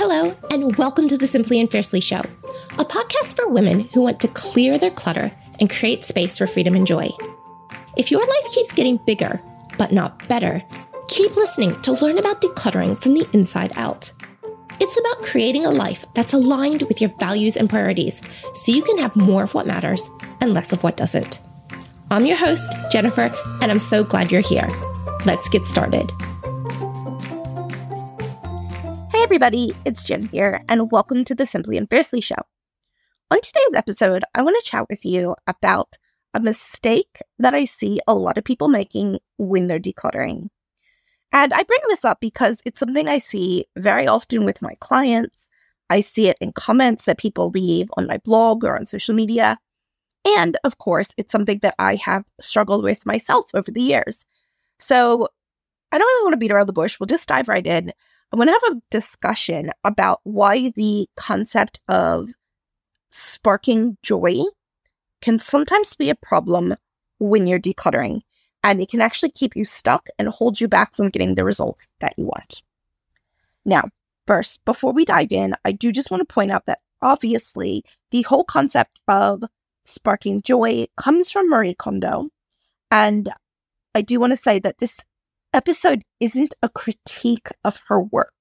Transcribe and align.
Hello, 0.00 0.32
and 0.52 0.76
welcome 0.76 1.08
to 1.08 1.18
the 1.18 1.26
Simply 1.26 1.58
and 1.58 1.68
Fiercely 1.68 1.98
Show, 1.98 2.20
a 2.78 2.84
podcast 2.84 3.34
for 3.34 3.48
women 3.48 3.88
who 3.92 4.00
want 4.00 4.20
to 4.20 4.28
clear 4.28 4.78
their 4.78 4.92
clutter 4.92 5.32
and 5.58 5.68
create 5.68 6.04
space 6.04 6.38
for 6.38 6.46
freedom 6.46 6.76
and 6.76 6.86
joy. 6.86 7.08
If 7.96 8.12
your 8.12 8.20
life 8.20 8.54
keeps 8.54 8.70
getting 8.70 9.00
bigger, 9.08 9.42
but 9.76 9.90
not 9.90 10.28
better, 10.28 10.62
keep 11.08 11.34
listening 11.34 11.82
to 11.82 11.94
learn 11.94 12.16
about 12.16 12.40
decluttering 12.40 12.96
from 12.96 13.14
the 13.14 13.26
inside 13.32 13.72
out. 13.74 14.12
It's 14.78 14.96
about 15.00 15.24
creating 15.24 15.66
a 15.66 15.70
life 15.72 16.04
that's 16.14 16.32
aligned 16.32 16.82
with 16.82 17.00
your 17.00 17.10
values 17.18 17.56
and 17.56 17.68
priorities 17.68 18.22
so 18.54 18.70
you 18.70 18.84
can 18.84 18.98
have 18.98 19.16
more 19.16 19.42
of 19.42 19.54
what 19.54 19.66
matters 19.66 20.08
and 20.40 20.54
less 20.54 20.72
of 20.72 20.84
what 20.84 20.96
doesn't. 20.96 21.40
I'm 22.12 22.24
your 22.24 22.36
host, 22.36 22.72
Jennifer, 22.92 23.34
and 23.60 23.72
I'm 23.72 23.80
so 23.80 24.04
glad 24.04 24.30
you're 24.30 24.42
here. 24.42 24.68
Let's 25.26 25.48
get 25.48 25.64
started. 25.64 26.12
Everybody, 29.28 29.74
it's 29.84 30.04
Jen 30.04 30.26
here, 30.28 30.62
and 30.70 30.90
welcome 30.90 31.22
to 31.26 31.34
the 31.34 31.44
Simply 31.44 31.76
and 31.76 31.86
Fiercely 31.90 32.22
Show. 32.22 32.40
On 33.30 33.38
today's 33.42 33.74
episode, 33.74 34.24
I 34.34 34.40
want 34.40 34.56
to 34.58 34.70
chat 34.70 34.86
with 34.88 35.04
you 35.04 35.36
about 35.46 35.98
a 36.32 36.40
mistake 36.40 37.18
that 37.38 37.52
I 37.52 37.66
see 37.66 38.00
a 38.08 38.14
lot 38.14 38.38
of 38.38 38.44
people 38.44 38.68
making 38.68 39.18
when 39.36 39.66
they're 39.66 39.78
decluttering. 39.78 40.48
And 41.30 41.52
I 41.52 41.62
bring 41.62 41.80
this 41.88 42.06
up 42.06 42.22
because 42.22 42.62
it's 42.64 42.80
something 42.80 43.06
I 43.06 43.18
see 43.18 43.66
very 43.76 44.06
often 44.06 44.46
with 44.46 44.62
my 44.62 44.72
clients. 44.80 45.50
I 45.90 46.00
see 46.00 46.28
it 46.28 46.38
in 46.40 46.52
comments 46.52 47.04
that 47.04 47.18
people 47.18 47.50
leave 47.50 47.90
on 47.98 48.06
my 48.06 48.16
blog 48.24 48.64
or 48.64 48.78
on 48.78 48.86
social 48.86 49.14
media. 49.14 49.58
And 50.24 50.56
of 50.64 50.78
course, 50.78 51.10
it's 51.18 51.32
something 51.32 51.58
that 51.58 51.74
I 51.78 51.96
have 51.96 52.24
struggled 52.40 52.82
with 52.82 53.04
myself 53.04 53.50
over 53.52 53.70
the 53.70 53.82
years. 53.82 54.24
So 54.78 55.28
I 55.92 55.98
don't 55.98 56.06
really 56.06 56.24
want 56.24 56.32
to 56.32 56.38
beat 56.38 56.50
around 56.50 56.68
the 56.68 56.72
bush. 56.72 56.98
We'll 56.98 57.08
just 57.08 57.28
dive 57.28 57.48
right 57.50 57.66
in. 57.66 57.92
I 58.32 58.36
want 58.36 58.48
to 58.48 58.60
have 58.62 58.76
a 58.76 58.80
discussion 58.90 59.72
about 59.84 60.20
why 60.24 60.70
the 60.76 61.08
concept 61.16 61.80
of 61.88 62.28
sparking 63.10 63.96
joy 64.02 64.42
can 65.22 65.38
sometimes 65.38 65.96
be 65.96 66.10
a 66.10 66.14
problem 66.14 66.74
when 67.18 67.46
you're 67.46 67.58
decluttering 67.58 68.20
and 68.62 68.80
it 68.80 68.90
can 68.90 69.00
actually 69.00 69.30
keep 69.30 69.56
you 69.56 69.64
stuck 69.64 70.08
and 70.18 70.28
hold 70.28 70.60
you 70.60 70.68
back 70.68 70.94
from 70.94 71.08
getting 71.08 71.34
the 71.34 71.44
results 71.44 71.88
that 72.00 72.14
you 72.18 72.26
want. 72.26 72.62
Now, 73.64 73.84
first, 74.26 74.64
before 74.64 74.92
we 74.92 75.04
dive 75.04 75.32
in, 75.32 75.54
I 75.64 75.72
do 75.72 75.90
just 75.90 76.10
want 76.10 76.20
to 76.20 76.32
point 76.32 76.50
out 76.50 76.66
that 76.66 76.80
obviously 77.00 77.82
the 78.10 78.22
whole 78.22 78.44
concept 78.44 79.00
of 79.08 79.44
sparking 79.84 80.42
joy 80.42 80.86
comes 80.96 81.30
from 81.30 81.48
Marie 81.48 81.74
Kondo. 81.74 82.28
And 82.90 83.30
I 83.94 84.02
do 84.02 84.20
want 84.20 84.32
to 84.32 84.36
say 84.36 84.58
that 84.58 84.78
this 84.78 84.98
episode 85.52 86.02
isn't 86.20 86.54
a 86.62 86.68
critique 86.68 87.48
of 87.64 87.80
her 87.88 88.00
work. 88.00 88.32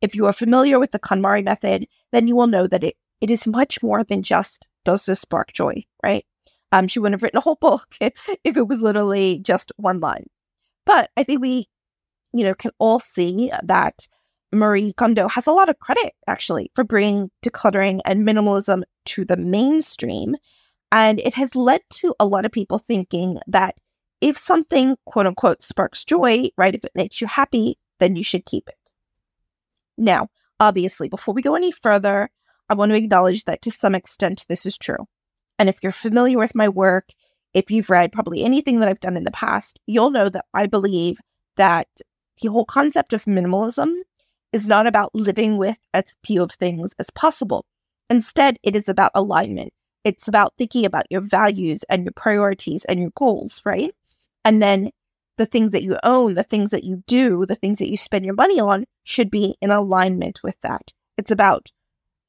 If 0.00 0.14
you 0.14 0.26
are 0.26 0.32
familiar 0.32 0.78
with 0.78 0.90
the 0.90 0.98
KonMari 0.98 1.44
method, 1.44 1.86
then 2.12 2.28
you 2.28 2.36
will 2.36 2.46
know 2.46 2.66
that 2.66 2.84
it, 2.84 2.96
it 3.20 3.30
is 3.30 3.46
much 3.46 3.82
more 3.82 4.04
than 4.04 4.22
just 4.22 4.66
does 4.84 5.06
this 5.06 5.20
spark 5.20 5.52
joy, 5.52 5.84
right? 6.02 6.24
Um, 6.72 6.88
she 6.88 6.98
wouldn't 6.98 7.14
have 7.14 7.22
written 7.22 7.38
a 7.38 7.42
whole 7.42 7.56
book 7.60 7.86
if, 8.00 8.28
if 8.44 8.56
it 8.56 8.68
was 8.68 8.82
literally 8.82 9.38
just 9.38 9.72
one 9.76 10.00
line. 10.00 10.26
But 10.84 11.10
I 11.16 11.24
think 11.24 11.40
we, 11.40 11.66
you 12.32 12.44
know, 12.44 12.54
can 12.54 12.72
all 12.78 12.98
see 12.98 13.50
that 13.62 14.06
Marie 14.52 14.92
Kondo 14.92 15.28
has 15.28 15.46
a 15.46 15.52
lot 15.52 15.68
of 15.68 15.78
credit 15.78 16.12
actually 16.26 16.70
for 16.74 16.84
bringing 16.84 17.30
decluttering 17.44 18.00
and 18.04 18.26
minimalism 18.26 18.82
to 19.06 19.24
the 19.24 19.36
mainstream. 19.36 20.36
And 20.92 21.20
it 21.20 21.34
has 21.34 21.54
led 21.54 21.80
to 21.94 22.14
a 22.20 22.26
lot 22.26 22.44
of 22.44 22.52
people 22.52 22.78
thinking 22.78 23.38
that 23.46 23.78
if 24.20 24.38
something 24.38 24.96
quote 25.06 25.26
unquote 25.26 25.62
sparks 25.62 26.04
joy, 26.04 26.48
right, 26.56 26.74
if 26.74 26.84
it 26.84 26.92
makes 26.94 27.20
you 27.20 27.26
happy, 27.26 27.78
then 27.98 28.16
you 28.16 28.24
should 28.24 28.46
keep 28.46 28.68
it. 28.68 28.92
Now, 29.96 30.28
obviously, 30.60 31.08
before 31.08 31.34
we 31.34 31.42
go 31.42 31.54
any 31.54 31.70
further, 31.70 32.30
I 32.68 32.74
want 32.74 32.90
to 32.90 32.96
acknowledge 32.96 33.44
that 33.44 33.62
to 33.62 33.70
some 33.70 33.94
extent 33.94 34.46
this 34.48 34.66
is 34.66 34.78
true. 34.78 35.06
And 35.58 35.68
if 35.68 35.82
you're 35.82 35.92
familiar 35.92 36.38
with 36.38 36.54
my 36.54 36.68
work, 36.68 37.10
if 37.52 37.70
you've 37.70 37.90
read 37.90 38.12
probably 38.12 38.42
anything 38.42 38.80
that 38.80 38.88
I've 38.88 39.00
done 39.00 39.16
in 39.16 39.24
the 39.24 39.30
past, 39.30 39.78
you'll 39.86 40.10
know 40.10 40.28
that 40.28 40.44
I 40.54 40.66
believe 40.66 41.18
that 41.56 41.88
the 42.42 42.48
whole 42.48 42.64
concept 42.64 43.12
of 43.12 43.24
minimalism 43.24 43.92
is 44.52 44.66
not 44.66 44.86
about 44.86 45.14
living 45.14 45.56
with 45.56 45.78
as 45.92 46.14
few 46.24 46.42
of 46.42 46.52
things 46.52 46.94
as 46.98 47.10
possible. 47.10 47.64
Instead, 48.10 48.58
it 48.62 48.74
is 48.74 48.88
about 48.88 49.12
alignment. 49.14 49.72
It's 50.04 50.28
about 50.28 50.54
thinking 50.58 50.84
about 50.84 51.06
your 51.10 51.22
values 51.22 51.84
and 51.88 52.04
your 52.04 52.12
priorities 52.12 52.84
and 52.86 53.00
your 53.00 53.10
goals, 53.16 53.62
right? 53.64 53.94
And 54.44 54.62
then 54.62 54.90
the 55.36 55.46
things 55.46 55.72
that 55.72 55.82
you 55.82 55.98
own, 56.02 56.34
the 56.34 56.42
things 56.42 56.70
that 56.70 56.84
you 56.84 57.02
do, 57.06 57.44
the 57.46 57.54
things 57.54 57.78
that 57.78 57.88
you 57.88 57.96
spend 57.96 58.24
your 58.24 58.34
money 58.34 58.60
on 58.60 58.84
should 59.02 59.30
be 59.30 59.56
in 59.60 59.70
alignment 59.70 60.40
with 60.42 60.60
that. 60.60 60.92
It's 61.18 61.30
about 61.30 61.70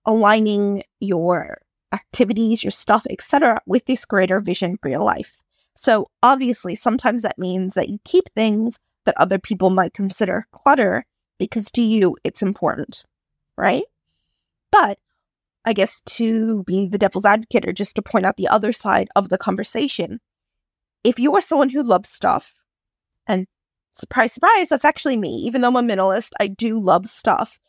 aligning 0.06 0.84
your 1.00 1.60
activities, 1.92 2.64
your 2.64 2.72
stuff, 2.72 3.06
etc., 3.10 3.62
with 3.66 3.86
this 3.86 4.06
greater 4.06 4.40
vision 4.40 4.78
for 4.82 4.90
your 4.90 5.04
life. 5.04 5.42
So, 5.76 6.08
obviously, 6.24 6.74
sometimes 6.74 7.22
that 7.24 7.38
means 7.38 7.74
that 7.74 7.90
you 7.90 8.00
keep 8.06 8.26
things 8.34 8.80
that 9.06 9.16
other 9.18 9.40
people 9.40 9.70
might 9.70 9.94
consider 9.94 10.48
clutter 10.52 11.06
because 11.38 11.70
to 11.72 11.82
you 11.82 12.16
it's 12.24 12.42
important, 12.42 13.04
right? 13.58 13.84
But 14.72 15.00
I 15.66 15.74
guess 15.74 16.02
to 16.02 16.64
be 16.64 16.88
the 16.88 16.98
devil's 16.98 17.26
advocate 17.26 17.68
or 17.68 17.74
just 17.74 17.96
to 17.96 18.02
point 18.02 18.26
out 18.26 18.38
the 18.38 18.48
other 18.48 18.72
side 18.72 19.10
of 19.16 19.30
the 19.30 19.38
conversation, 19.38 20.20
if 21.06 21.20
you 21.20 21.36
are 21.36 21.42
someone 21.42 21.70
who 21.70 21.84
loves 21.84 22.10
stuff, 22.10 22.56
and 23.28 23.46
surprise, 23.94 24.34
surprise, 24.34 24.70
that's 24.70 24.84
actually 24.84 25.18
me, 25.18 25.30
even 25.46 25.62
though 25.62 25.68
I'm 25.68 25.76
a 25.76 25.82
minimalist, 25.82 26.32
I 26.40 26.48
do 26.48 26.80
love 26.80 27.06
stuff, 27.06 27.60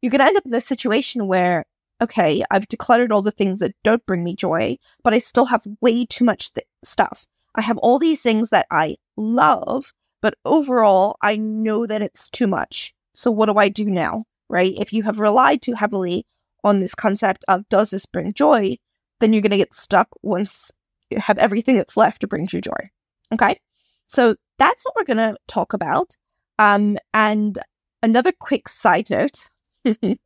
you're 0.00 0.10
going 0.10 0.20
to 0.20 0.26
end 0.26 0.38
up 0.38 0.46
in 0.46 0.52
this 0.52 0.66
situation 0.66 1.26
where 1.28 1.64
okay, 2.00 2.44
I've 2.50 2.68
decluttered 2.68 3.10
all 3.10 3.22
the 3.22 3.32
things 3.32 3.58
that 3.58 3.74
don't 3.82 4.06
bring 4.06 4.22
me 4.22 4.34
joy, 4.34 4.76
but 5.02 5.12
I 5.12 5.18
still 5.18 5.46
have 5.46 5.66
way 5.80 6.06
too 6.06 6.24
much 6.24 6.52
th- 6.52 6.64
stuff. 6.84 7.26
I 7.56 7.60
have 7.60 7.76
all 7.78 7.98
these 7.98 8.22
things 8.22 8.50
that 8.50 8.66
I 8.70 8.94
love, 9.16 9.92
but 10.22 10.34
overall, 10.44 11.16
I 11.22 11.36
know 11.36 11.86
that 11.86 12.00
it's 12.00 12.28
too 12.28 12.46
much. 12.46 12.94
So, 13.14 13.32
what 13.32 13.46
do 13.46 13.56
I 13.56 13.68
do 13.68 13.86
now? 13.86 14.24
Right? 14.48 14.74
If 14.78 14.92
you 14.92 15.02
have 15.02 15.18
relied 15.20 15.60
too 15.60 15.74
heavily 15.74 16.24
on 16.62 16.80
this 16.80 16.94
concept 16.94 17.44
of 17.48 17.68
does 17.68 17.90
this 17.90 18.06
bring 18.06 18.32
joy, 18.32 18.76
then 19.18 19.32
you're 19.32 19.42
going 19.42 19.50
to 19.50 19.56
get 19.56 19.74
stuck 19.74 20.08
once 20.22 20.70
have 21.16 21.38
everything 21.38 21.76
that's 21.76 21.96
left 21.96 22.20
to 22.20 22.26
bring 22.26 22.48
you 22.52 22.60
joy. 22.60 22.90
Okay. 23.32 23.58
So, 24.06 24.36
that's 24.58 24.84
what 24.84 24.94
we're 24.96 25.14
going 25.14 25.32
to 25.32 25.38
talk 25.46 25.72
about. 25.72 26.16
Um, 26.58 26.98
and 27.14 27.58
another 28.02 28.32
quick 28.32 28.68
side 28.68 29.08
note 29.08 29.48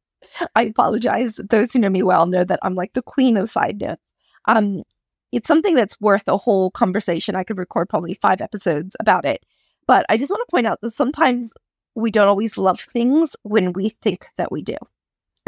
I 0.57 0.63
apologize. 0.63 1.41
Those 1.51 1.73
who 1.73 1.79
know 1.79 1.91
me 1.91 2.03
well 2.03 2.27
know 2.27 2.45
that 2.45 2.61
I'm 2.63 2.75
like 2.75 2.93
the 2.93 3.03
queen 3.03 3.37
of 3.37 3.51
side 3.51 3.81
notes. 3.81 4.13
Um, 4.47 4.83
it's 5.31 5.49
something 5.49 5.75
that's 5.75 6.01
worth 6.01 6.29
a 6.29 6.37
whole 6.37 6.71
conversation. 6.71 7.37
I 7.37 7.45
could 7.45 7.59
record 7.59 7.89
probably 7.89 8.15
five 8.15 8.41
episodes 8.41 8.97
about 9.01 9.25
it. 9.25 9.45
But 9.87 10.07
I 10.09 10.17
just 10.17 10.31
want 10.31 10.43
to 10.47 10.51
point 10.51 10.67
out 10.67 10.81
that 10.83 10.91
sometimes 10.91 11.53
we 11.95 12.11
don't 12.11 12.29
always 12.29 12.57
love 12.59 12.81
things 12.81 13.37
when 13.43 13.73
we 13.73 13.91
think 14.03 14.27
that 14.37 14.53
we 14.53 14.63
do. 14.63 14.77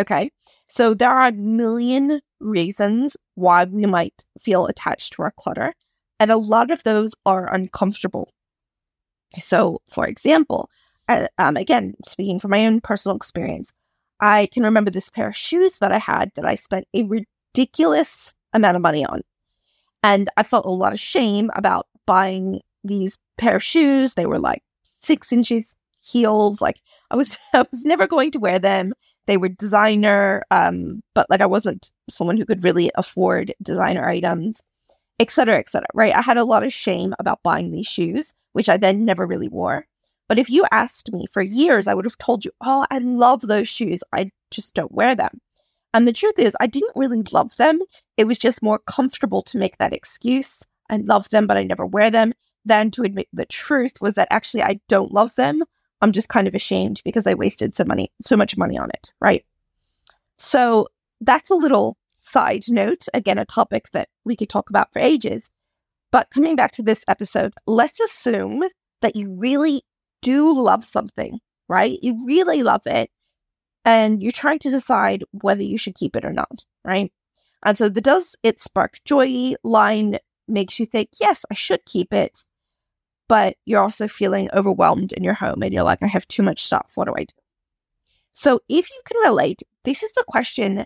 Okay. 0.00 0.31
So 0.69 0.94
there 0.94 1.10
are 1.10 1.28
a 1.28 1.32
million 1.32 2.21
reasons 2.41 3.16
why 3.34 3.65
we 3.65 3.87
might 3.87 4.25
feel 4.38 4.66
attached 4.66 5.15
to 5.15 5.22
our 5.22 5.32
clutter. 5.37 5.72
And 6.21 6.31
a 6.31 6.37
lot 6.37 6.71
of 6.71 6.82
those 6.82 7.12
are 7.27 7.53
uncomfortable. 7.53 8.31
So, 9.38 9.78
for 9.88 10.06
example, 10.06 10.71
uh, 11.09 11.27
um, 11.38 11.56
again, 11.56 11.94
speaking 12.04 12.38
from 12.38 12.53
my 12.53 12.66
own 12.66 12.81
personal 12.81 13.16
experience, 13.16 13.72
I 14.21 14.49
can 14.53 14.62
remember 14.62 14.91
this 14.91 15.10
pair 15.10 15.28
of 15.28 15.37
shoes 15.37 15.78
that 15.78 15.93
I 15.93 15.99
had 15.99 16.31
that 16.37 16.44
I 16.44 16.54
spent 16.54 16.87
a 16.94 17.03
ridiculous 17.03 18.33
amount 18.53 18.77
of 18.77 18.83
money 18.83 19.04
on. 19.04 19.22
And 20.03 20.28
I 20.37 20.44
felt 20.44 20.66
a 20.66 20.71
lot 20.71 20.93
of 20.93 21.00
shame 21.00 21.50
about 21.54 21.87
buying 22.06 22.60
these 22.84 23.19
pair 23.38 23.56
of 23.56 23.62
shoes. 23.62 24.15
They 24.15 24.27
were 24.27 24.38
like 24.38 24.62
six 24.84 25.33
inches 25.33 25.75
heels. 26.04 26.60
Like 26.60 26.81
I 27.10 27.16
was, 27.16 27.37
I 27.54 27.65
was 27.70 27.84
never 27.84 28.06
going 28.06 28.31
to 28.32 28.38
wear 28.38 28.59
them. 28.59 28.94
They 29.27 29.36
were 29.36 29.48
designer, 29.48 30.42
um, 30.51 31.03
but 31.15 31.28
like 31.30 31.41
I 31.41 31.47
wasn't 31.47 31.91
someone 32.10 32.36
who 32.36 32.45
could 32.45 32.62
really 32.62 32.91
afford 32.95 33.54
designer 33.62 34.06
items, 34.06 34.60
et 35.18 35.30
cetera, 35.30 35.59
et 35.59 35.68
cetera. 35.68 35.89
Right. 35.95 36.15
I 36.15 36.21
had 36.21 36.36
a 36.36 36.45
lot 36.45 36.62
of 36.62 36.72
shame 36.72 37.15
about 37.18 37.42
buying 37.42 37.71
these 37.71 37.86
shoes, 37.86 38.34
which 38.53 38.68
I 38.68 38.77
then 38.77 39.04
never 39.04 39.27
really 39.27 39.48
wore. 39.48 39.86
But 40.28 40.39
if 40.39 40.51
you 40.51 40.65
asked 40.72 41.12
me 41.12 41.27
for 41.30 41.42
years, 41.42 41.86
I 41.86 41.95
would 41.95 42.04
have 42.04 42.18
told 42.18 42.45
you, 42.45 42.51
oh, 42.62 42.86
I 42.91 42.98
love 42.98 43.42
those 43.42 43.68
shoes. 43.68 44.03
I 44.12 44.30
just 44.51 44.74
don't 44.74 44.92
wear 44.92 45.15
them. 45.15 45.41
And 45.92 46.09
the 46.09 46.12
truth 46.12 46.39
is, 46.39 46.56
I 46.60 46.66
didn't 46.66 46.97
really 46.97 47.22
love 47.33 47.56
them. 47.56 47.78
It 48.16 48.27
was 48.27 48.39
just 48.39 48.62
more 48.62 48.80
comfortable 48.80 49.42
to 49.42 49.59
make 49.59 49.78
that 49.78 49.92
excuse. 49.92 50.62
I 50.91 50.97
love 50.97 51.28
them, 51.30 51.47
but 51.47 51.56
I 51.56 51.62
never 51.62 51.86
wear 51.86 52.10
them, 52.10 52.34
than 52.65 52.91
to 52.92 53.03
admit 53.03 53.28
the 53.33 53.47
truth 53.47 54.01
was 54.01 54.15
that 54.15 54.28
actually 54.30 54.62
I 54.62 54.80
don't 54.89 55.12
love 55.12 55.34
them. 55.36 55.62
I'm 56.00 56.12
just 56.12 56.28
kind 56.28 56.46
of 56.48 56.54
ashamed 56.54 57.00
because 57.04 57.26
I 57.26 57.34
wasted 57.34 57.74
so 57.76 57.84
money, 57.84 58.10
so 58.20 58.36
much 58.36 58.56
money 58.56 58.78
on 58.78 58.91
it, 58.91 59.12
right? 59.20 59.44
So 60.38 60.88
that's 61.20 61.50
a 61.50 61.54
little 61.54 61.96
side 62.16 62.64
note. 62.68 63.06
Again, 63.14 63.38
a 63.38 63.44
topic 63.44 63.91
that 63.92 64.08
we 64.24 64.36
could 64.36 64.48
talk 64.48 64.70
about 64.70 64.92
for 64.92 64.98
ages. 64.98 65.50
But 66.12 66.30
coming 66.30 66.56
back 66.56 66.72
to 66.72 66.82
this 66.82 67.04
episode, 67.08 67.54
let's 67.66 68.00
assume 68.00 68.64
that 69.00 69.16
you 69.16 69.34
really 69.38 69.82
do 70.22 70.52
love 70.52 70.84
something, 70.84 71.41
right? 71.68 71.98
You 72.02 72.24
really 72.26 72.62
love 72.62 72.82
it. 72.86 73.10
and 73.84 74.22
you're 74.22 74.32
trying 74.32 74.58
to 74.60 74.70
decide 74.70 75.24
whether 75.32 75.62
you 75.62 75.78
should 75.78 75.94
keep 75.94 76.16
it 76.16 76.24
or 76.24 76.32
not, 76.32 76.64
right? 76.84 77.12
And 77.64 77.76
so 77.76 77.88
the 77.88 78.00
does 78.00 78.36
it 78.42 78.60
spark 78.60 78.98
joy 79.04 79.54
line 79.62 80.18
makes 80.48 80.78
you 80.78 80.86
think, 80.86 81.10
yes, 81.20 81.44
I 81.50 81.54
should 81.54 81.84
keep 81.86 82.12
it. 82.14 82.44
But 83.28 83.56
you're 83.65 83.82
also 83.82 84.06
feeling 84.06 84.50
overwhelmed 84.53 85.12
in 85.12 85.24
your 85.24 85.34
home 85.34 85.62
and 85.62 85.72
you're 85.72 85.82
like, 85.82 86.03
I 86.03 86.06
have 86.06 86.28
too 86.28 86.42
much 86.42 86.65
stuff. 86.65 86.92
What 86.94 87.06
do 87.06 87.15
I 87.16 87.24
do? 87.24 87.34
So 88.34 88.60
if 88.68 88.91
you 88.91 89.00
can 89.06 89.22
relate, 89.22 89.62
this 89.84 90.03
is 90.03 90.12
the 90.12 90.24
question 90.26 90.84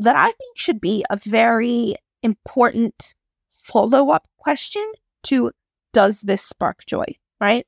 that 0.00 0.16
I 0.16 0.26
think 0.26 0.56
should 0.56 0.80
be 0.80 1.04
a 1.08 1.16
very 1.16 1.94
important 2.22 3.14
follow 3.50 4.10
up 4.10 4.28
question 4.36 4.84
to 5.24 5.52
does 5.92 6.20
this 6.22 6.42
spark 6.42 6.84
joy, 6.86 7.04
right? 7.40 7.66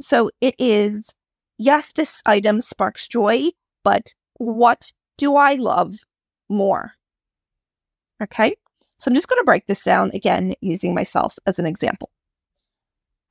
So 0.00 0.30
it 0.40 0.54
is, 0.58 1.12
yes, 1.58 1.92
this 1.92 2.22
item 2.26 2.60
sparks 2.60 3.06
joy, 3.06 3.50
but 3.82 4.14
what 4.38 4.92
do 5.18 5.36
I 5.36 5.54
love 5.54 5.96
more? 6.48 6.92
Okay. 8.22 8.54
So 8.98 9.10
I'm 9.10 9.14
just 9.14 9.28
going 9.28 9.40
to 9.40 9.44
break 9.44 9.66
this 9.66 9.82
down 9.82 10.10
again 10.14 10.54
using 10.60 10.94
myself 10.94 11.38
as 11.46 11.58
an 11.58 11.66
example. 11.66 12.10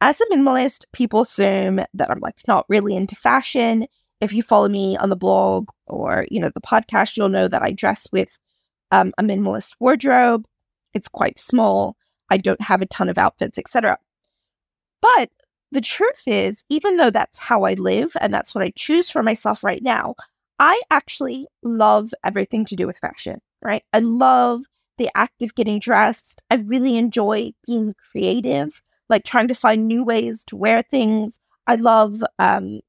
As 0.01 0.19
a 0.19 0.25
minimalist, 0.25 0.85
people 0.91 1.21
assume 1.21 1.77
that 1.93 2.11
I'm 2.11 2.19
like 2.19 2.41
not 2.47 2.65
really 2.67 2.95
into 2.95 3.15
fashion. 3.15 3.87
If 4.19 4.33
you 4.33 4.43
follow 4.43 4.67
me 4.69 4.97
on 4.97 5.09
the 5.09 5.15
blog 5.15 5.69
or, 5.87 6.25
you 6.29 6.39
know, 6.39 6.51
the 6.53 6.61
podcast, 6.61 7.17
you'll 7.17 7.29
know 7.29 7.47
that 7.47 7.61
I 7.61 7.71
dress 7.71 8.07
with 8.11 8.37
um, 8.91 9.13
a 9.17 9.23
minimalist 9.23 9.75
wardrobe. 9.79 10.45
It's 10.93 11.07
quite 11.07 11.39
small. 11.39 11.95
I 12.29 12.37
don't 12.37 12.61
have 12.61 12.81
a 12.81 12.85
ton 12.85 13.09
of 13.09 13.17
outfits, 13.17 13.57
etc. 13.57 13.97
But 15.01 15.29
the 15.71 15.81
truth 15.81 16.23
is, 16.27 16.63
even 16.69 16.97
though 16.97 17.09
that's 17.09 17.37
how 17.37 17.63
I 17.63 17.73
live 17.73 18.13
and 18.21 18.33
that's 18.33 18.53
what 18.53 18.63
I 18.63 18.71
choose 18.75 19.09
for 19.09 19.23
myself 19.23 19.63
right 19.63 19.81
now, 19.81 20.15
I 20.59 20.79
actually 20.91 21.47
love 21.63 22.11
everything 22.23 22.63
to 22.65 22.75
do 22.75 22.87
with 22.87 22.99
fashion, 22.99 23.41
right? 23.61 23.83
I 23.91 23.99
love 23.99 24.61
the 24.97 25.09
act 25.15 25.41
of 25.41 25.55
getting 25.55 25.79
dressed. 25.79 26.41
I 26.49 26.55
really 26.55 26.97
enjoy 26.97 27.53
being 27.65 27.95
creative, 28.11 28.81
like 29.09 29.23
trying 29.23 29.47
to 29.47 29.53
find 29.53 29.87
new 29.87 30.03
ways 30.03 30.43
to 30.45 30.55
wear 30.55 30.81
things. 30.81 31.39
I 31.67 31.75
love 31.75 32.23
um 32.39 32.81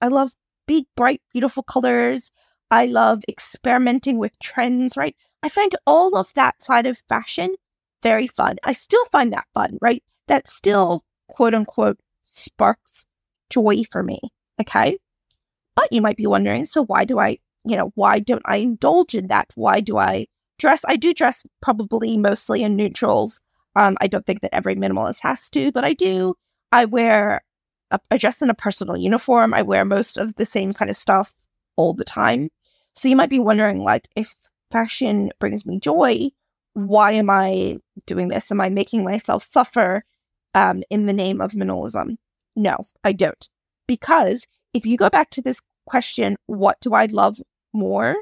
I 0.00 0.08
love 0.08 0.32
big, 0.66 0.84
bright, 0.96 1.22
beautiful 1.32 1.62
colors. 1.62 2.30
I 2.70 2.86
love 2.86 3.22
experimenting 3.28 4.18
with 4.18 4.38
trends, 4.38 4.96
right? 4.96 5.16
I 5.42 5.48
find 5.48 5.74
all 5.86 6.16
of 6.16 6.32
that 6.34 6.62
side 6.62 6.86
of 6.86 6.98
fashion 7.08 7.54
very 8.02 8.26
fun. 8.26 8.56
I 8.64 8.74
still 8.74 9.04
find 9.06 9.32
that 9.32 9.46
fun, 9.54 9.78
right? 9.80 10.02
That 10.28 10.48
still 10.48 11.04
quote 11.28 11.54
unquote 11.54 11.98
sparks 12.24 13.06
joy 13.50 13.82
for 13.90 14.02
me. 14.02 14.20
Okay. 14.60 14.98
But 15.74 15.92
you 15.92 16.02
might 16.02 16.16
be 16.16 16.26
wondering, 16.26 16.64
so 16.64 16.84
why 16.84 17.04
do 17.04 17.18
I, 17.18 17.38
you 17.64 17.76
know, 17.76 17.92
why 17.94 18.18
don't 18.18 18.42
I 18.44 18.56
indulge 18.56 19.14
in 19.14 19.28
that? 19.28 19.48
Why 19.54 19.80
do 19.80 19.96
I 19.98 20.26
dress. 20.58 20.84
I 20.86 20.96
do 20.96 21.14
dress 21.14 21.44
probably 21.62 22.16
mostly 22.16 22.62
in 22.62 22.76
neutrals. 22.76 23.40
Um, 23.78 23.96
I 24.00 24.06
don't 24.06 24.26
think 24.26 24.40
that 24.40 24.54
every 24.54 24.76
minimalist 24.76 25.20
has 25.22 25.48
to, 25.50 25.72
but 25.72 25.84
I 25.84 25.92
do. 25.92 26.34
I 26.72 26.84
wear, 26.84 27.42
a, 27.90 28.00
I 28.10 28.18
dress 28.18 28.42
in 28.42 28.50
a 28.50 28.54
personal 28.54 28.96
uniform. 28.96 29.54
I 29.54 29.62
wear 29.62 29.84
most 29.84 30.18
of 30.18 30.34
the 30.34 30.44
same 30.44 30.72
kind 30.72 30.90
of 30.90 30.96
stuff 30.96 31.34
all 31.76 31.94
the 31.94 32.04
time. 32.04 32.50
So 32.94 33.08
you 33.08 33.16
might 33.16 33.30
be 33.30 33.38
wondering, 33.38 33.82
like, 33.82 34.08
if 34.16 34.34
fashion 34.70 35.30
brings 35.38 35.64
me 35.64 35.78
joy, 35.78 36.30
why 36.74 37.12
am 37.12 37.30
I 37.30 37.78
doing 38.06 38.28
this? 38.28 38.50
Am 38.50 38.60
I 38.60 38.68
making 38.68 39.04
myself 39.04 39.44
suffer 39.44 40.04
um, 40.54 40.82
in 40.90 41.06
the 41.06 41.12
name 41.12 41.40
of 41.40 41.52
minimalism? 41.52 42.16
No, 42.56 42.76
I 43.04 43.12
don't. 43.12 43.48
Because 43.86 44.46
if 44.74 44.84
you 44.84 44.96
go 44.96 45.08
back 45.08 45.30
to 45.30 45.42
this 45.42 45.60
question, 45.86 46.36
what 46.46 46.78
do 46.80 46.94
I 46.94 47.06
love 47.06 47.38
more? 47.72 48.16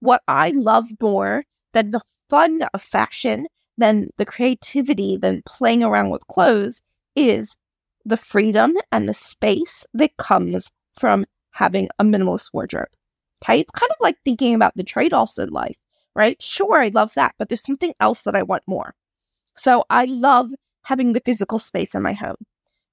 what 0.00 0.22
I 0.26 0.50
love 0.50 0.86
more 1.00 1.44
than 1.72 1.90
the 1.90 2.00
fun 2.28 2.62
of 2.74 2.82
fashion, 2.82 3.46
than 3.80 4.10
the 4.16 4.24
creativity, 4.24 5.16
then 5.16 5.42
playing 5.46 5.82
around 5.82 6.10
with 6.10 6.26
clothes 6.28 6.82
is 7.16 7.56
the 8.04 8.16
freedom 8.16 8.74
and 8.92 9.08
the 9.08 9.14
space 9.14 9.84
that 9.94 10.16
comes 10.16 10.70
from 10.98 11.26
having 11.50 11.88
a 11.98 12.04
minimalist 12.04 12.50
wardrobe. 12.52 12.88
Okay. 13.42 13.60
It's 13.60 13.70
kind 13.72 13.90
of 13.90 13.96
like 14.00 14.16
thinking 14.24 14.54
about 14.54 14.76
the 14.76 14.84
trade 14.84 15.12
offs 15.12 15.38
in 15.38 15.48
life, 15.48 15.76
right? 16.14 16.40
Sure, 16.40 16.80
I 16.80 16.88
love 16.88 17.14
that, 17.14 17.34
but 17.38 17.48
there's 17.48 17.64
something 17.64 17.94
else 18.00 18.22
that 18.24 18.36
I 18.36 18.42
want 18.42 18.62
more. 18.66 18.94
So 19.56 19.84
I 19.90 20.04
love 20.04 20.50
having 20.84 21.12
the 21.12 21.22
physical 21.24 21.58
space 21.58 21.94
in 21.94 22.02
my 22.02 22.12
home. 22.12 22.36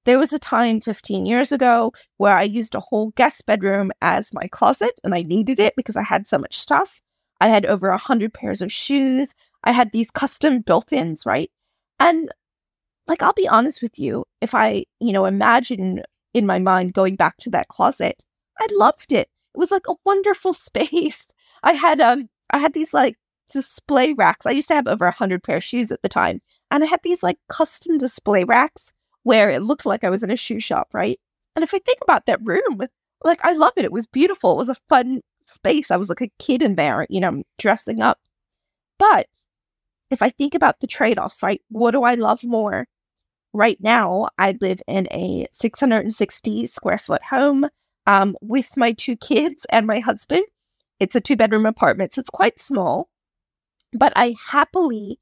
There 0.06 0.20
was 0.20 0.32
a 0.32 0.40
time 0.40 0.80
15 0.80 1.26
years 1.26 1.52
ago 1.52 1.92
where 2.16 2.38
I 2.38 2.44
used 2.44 2.76
a 2.76 2.80
whole 2.80 3.12
guest 3.12 3.46
bedroom 3.46 3.92
as 4.02 4.34
my 4.34 4.48
closet 4.48 5.00
and 5.04 5.14
I 5.14 5.22
needed 5.22 5.60
it 5.60 5.76
because 5.76 5.98
I 5.98 6.04
had 6.04 6.28
so 6.28 6.38
much 6.38 6.58
stuff. 6.58 7.02
I 7.42 7.50
had 7.50 7.66
over 7.66 7.90
a 7.90 7.98
hundred 7.98 8.34
pairs 8.34 8.62
of 8.62 8.72
shoes. 8.72 9.34
I 9.68 9.72
had 9.72 9.92
these 9.92 10.10
custom 10.10 10.62
built-ins, 10.62 11.26
right? 11.26 11.52
And 12.00 12.32
like 13.06 13.22
I'll 13.22 13.34
be 13.34 13.50
honest 13.50 13.82
with 13.82 14.00
you, 14.00 14.24
if 14.40 14.56
I, 14.56 14.86
you 15.02 15.12
know, 15.12 15.26
imagine 15.26 16.04
in 16.34 16.46
my 16.46 16.58
mind 16.58 16.94
going 16.94 17.18
back 17.18 17.36
to 17.40 17.50
that 17.50 17.68
closet, 17.68 18.24
I 18.60 18.68
loved 18.72 19.12
it. 19.12 19.30
It 19.54 19.58
was 19.58 19.70
like 19.70 19.88
a 19.90 19.96
wonderful 20.06 20.54
space. 20.68 21.28
I 21.64 21.74
had 21.74 22.00
um 22.00 22.30
I 22.50 22.60
had 22.60 22.74
these 22.74 22.94
like 22.94 23.18
display 23.52 24.14
racks. 24.14 24.46
I 24.46 24.52
used 24.52 24.70
to 24.70 24.76
have 24.76 24.88
over 24.88 25.06
a 25.06 25.12
hundred 25.12 25.44
pair 25.44 25.58
of 25.58 25.64
shoes 25.66 25.92
at 25.92 26.02
the 26.02 26.10
time. 26.10 26.42
And 26.72 26.82
I 26.82 26.88
had 26.88 27.02
these 27.04 27.22
like 27.22 27.38
custom 27.50 27.98
display 27.98 28.46
racks 28.46 28.94
where 29.24 29.50
it 29.50 29.64
looked 29.64 29.86
like 29.86 30.06
I 30.06 30.10
was 30.10 30.24
in 30.24 30.32
a 30.32 30.38
shoe 30.38 30.62
shop, 30.62 30.88
right? 30.94 31.20
And 31.58 31.64
if 31.64 31.74
I 31.74 31.80
think 31.80 32.00
about 32.02 32.26
that 32.28 32.40
room, 32.42 32.88
like 33.22 33.44
I 33.44 33.52
love 33.52 33.74
it. 33.76 33.84
It 33.84 33.92
was 33.92 34.08
beautiful. 34.08 34.54
It 34.54 34.58
was 34.58 34.70
a 34.70 34.76
fun 34.88 35.22
space. 35.42 35.92
I 35.92 35.98
was 35.98 36.08
like 36.08 36.22
a 36.22 36.32
kid 36.40 36.62
in 36.62 36.76
there, 36.76 37.06
you 37.10 37.20
know, 37.20 37.44
dressing 37.58 38.02
up. 38.02 38.20
But 38.98 39.28
if 40.10 40.22
I 40.22 40.30
think 40.30 40.56
about 40.56 40.80
the 40.80 40.88
trade 40.88 41.20
offs, 41.20 41.44
right? 41.44 41.62
What 41.70 41.92
do 41.92 42.04
I 42.04 42.16
love 42.16 42.44
more? 42.44 42.88
Right 43.54 43.78
now, 43.82 44.28
I 44.38 44.58
live 44.62 44.82
in 44.88 45.08
a 45.12 45.48
660 45.52 46.68
square 46.68 46.98
foot 46.98 47.24
home 47.24 47.68
um, 48.06 48.36
with 48.42 48.78
my 48.78 48.94
two 48.94 49.16
kids 49.16 49.66
and 49.70 49.88
my 49.88 50.00
husband. 50.00 50.44
It's 51.00 51.16
a 51.16 51.22
two 51.22 51.36
bedroom 51.36 51.66
apartment, 51.66 52.14
so 52.14 52.20
it's 52.20 52.30
quite 52.30 52.60
small. 52.60 53.10
But 53.94 54.14
I 54.16 54.36
happily 54.50 55.20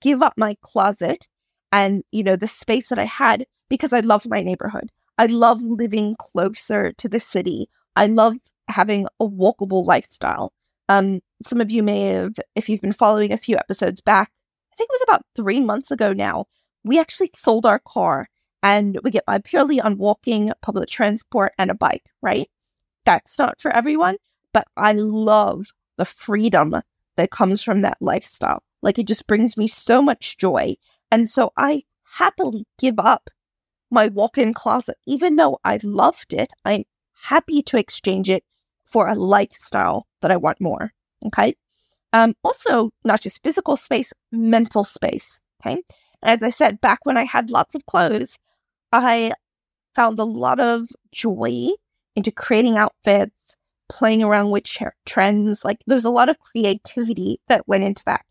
give 0.00 0.22
up 0.22 0.34
my 0.36 0.56
closet 0.62 1.26
and 1.72 2.04
you 2.12 2.22
know 2.22 2.36
the 2.36 2.46
space 2.46 2.90
that 2.90 2.98
I 2.98 3.04
had 3.04 3.46
because 3.68 3.92
I 3.92 4.00
love 4.00 4.26
my 4.28 4.42
neighborhood. 4.42 4.90
I 5.18 5.26
love 5.26 5.62
living 5.62 6.16
closer 6.18 6.92
to 6.92 7.08
the 7.08 7.20
city. 7.20 7.68
I 7.96 8.06
love 8.06 8.34
having 8.68 9.06
a 9.20 9.26
walkable 9.26 9.84
lifestyle. 9.84 10.52
Um, 10.88 11.20
some 11.42 11.60
of 11.60 11.70
you 11.70 11.82
may 11.82 12.08
have, 12.08 12.34
if 12.54 12.68
you've 12.68 12.80
been 12.80 12.92
following 12.92 13.32
a 13.32 13.38
few 13.38 13.56
episodes 13.56 14.00
back, 14.00 14.30
I 14.72 14.76
think 14.76 14.88
it 14.90 14.94
was 14.94 15.04
about 15.08 15.26
three 15.34 15.60
months 15.60 15.90
ago 15.90 16.12
now, 16.12 16.46
we 16.84 16.98
actually 16.98 17.30
sold 17.34 17.64
our 17.64 17.78
car 17.78 18.28
and 18.62 18.98
we 19.02 19.10
get 19.10 19.26
by 19.26 19.38
purely 19.38 19.80
on 19.80 19.98
walking, 19.98 20.52
public 20.62 20.88
transport, 20.88 21.52
and 21.58 21.70
a 21.70 21.74
bike, 21.74 22.10
right? 22.22 22.48
That's 23.04 23.38
not 23.38 23.60
for 23.60 23.70
everyone, 23.70 24.16
but 24.52 24.66
I 24.76 24.92
love 24.92 25.66
the 25.96 26.04
freedom 26.04 26.74
that 27.16 27.30
comes 27.30 27.62
from 27.62 27.82
that 27.82 27.98
lifestyle. 28.00 28.62
Like 28.82 28.98
it 28.98 29.06
just 29.06 29.26
brings 29.26 29.56
me 29.56 29.66
so 29.66 30.02
much 30.02 30.38
joy. 30.38 30.76
And 31.10 31.28
so 31.28 31.52
I 31.56 31.82
happily 32.16 32.66
give 32.78 32.98
up 32.98 33.30
my 33.90 34.08
walk 34.08 34.38
in 34.38 34.52
closet. 34.54 34.96
Even 35.06 35.36
though 35.36 35.58
I 35.64 35.78
loved 35.82 36.32
it, 36.32 36.52
I'm 36.64 36.84
happy 37.22 37.62
to 37.62 37.78
exchange 37.78 38.28
it 38.28 38.44
for 38.94 39.08
a 39.08 39.16
lifestyle 39.16 40.06
that 40.22 40.30
I 40.30 40.36
want 40.36 40.60
more. 40.60 40.92
Okay. 41.26 41.56
Um, 42.12 42.34
also, 42.44 42.90
not 43.04 43.20
just 43.20 43.42
physical 43.42 43.74
space, 43.74 44.12
mental 44.30 44.84
space. 44.84 45.40
Okay. 45.60 45.82
As 46.22 46.44
I 46.44 46.50
said, 46.50 46.80
back 46.80 47.00
when 47.02 47.16
I 47.16 47.24
had 47.24 47.50
lots 47.50 47.74
of 47.74 47.84
clothes, 47.86 48.38
I 48.92 49.32
found 49.96 50.20
a 50.20 50.24
lot 50.24 50.60
of 50.60 50.86
joy 51.10 51.70
into 52.14 52.30
creating 52.30 52.76
outfits, 52.76 53.56
playing 53.88 54.22
around 54.22 54.52
with 54.52 54.62
trends. 55.04 55.64
Like 55.64 55.80
there's 55.88 56.04
a 56.04 56.10
lot 56.10 56.28
of 56.28 56.38
creativity 56.38 57.40
that 57.48 57.66
went 57.66 57.82
into 57.82 58.04
that. 58.06 58.24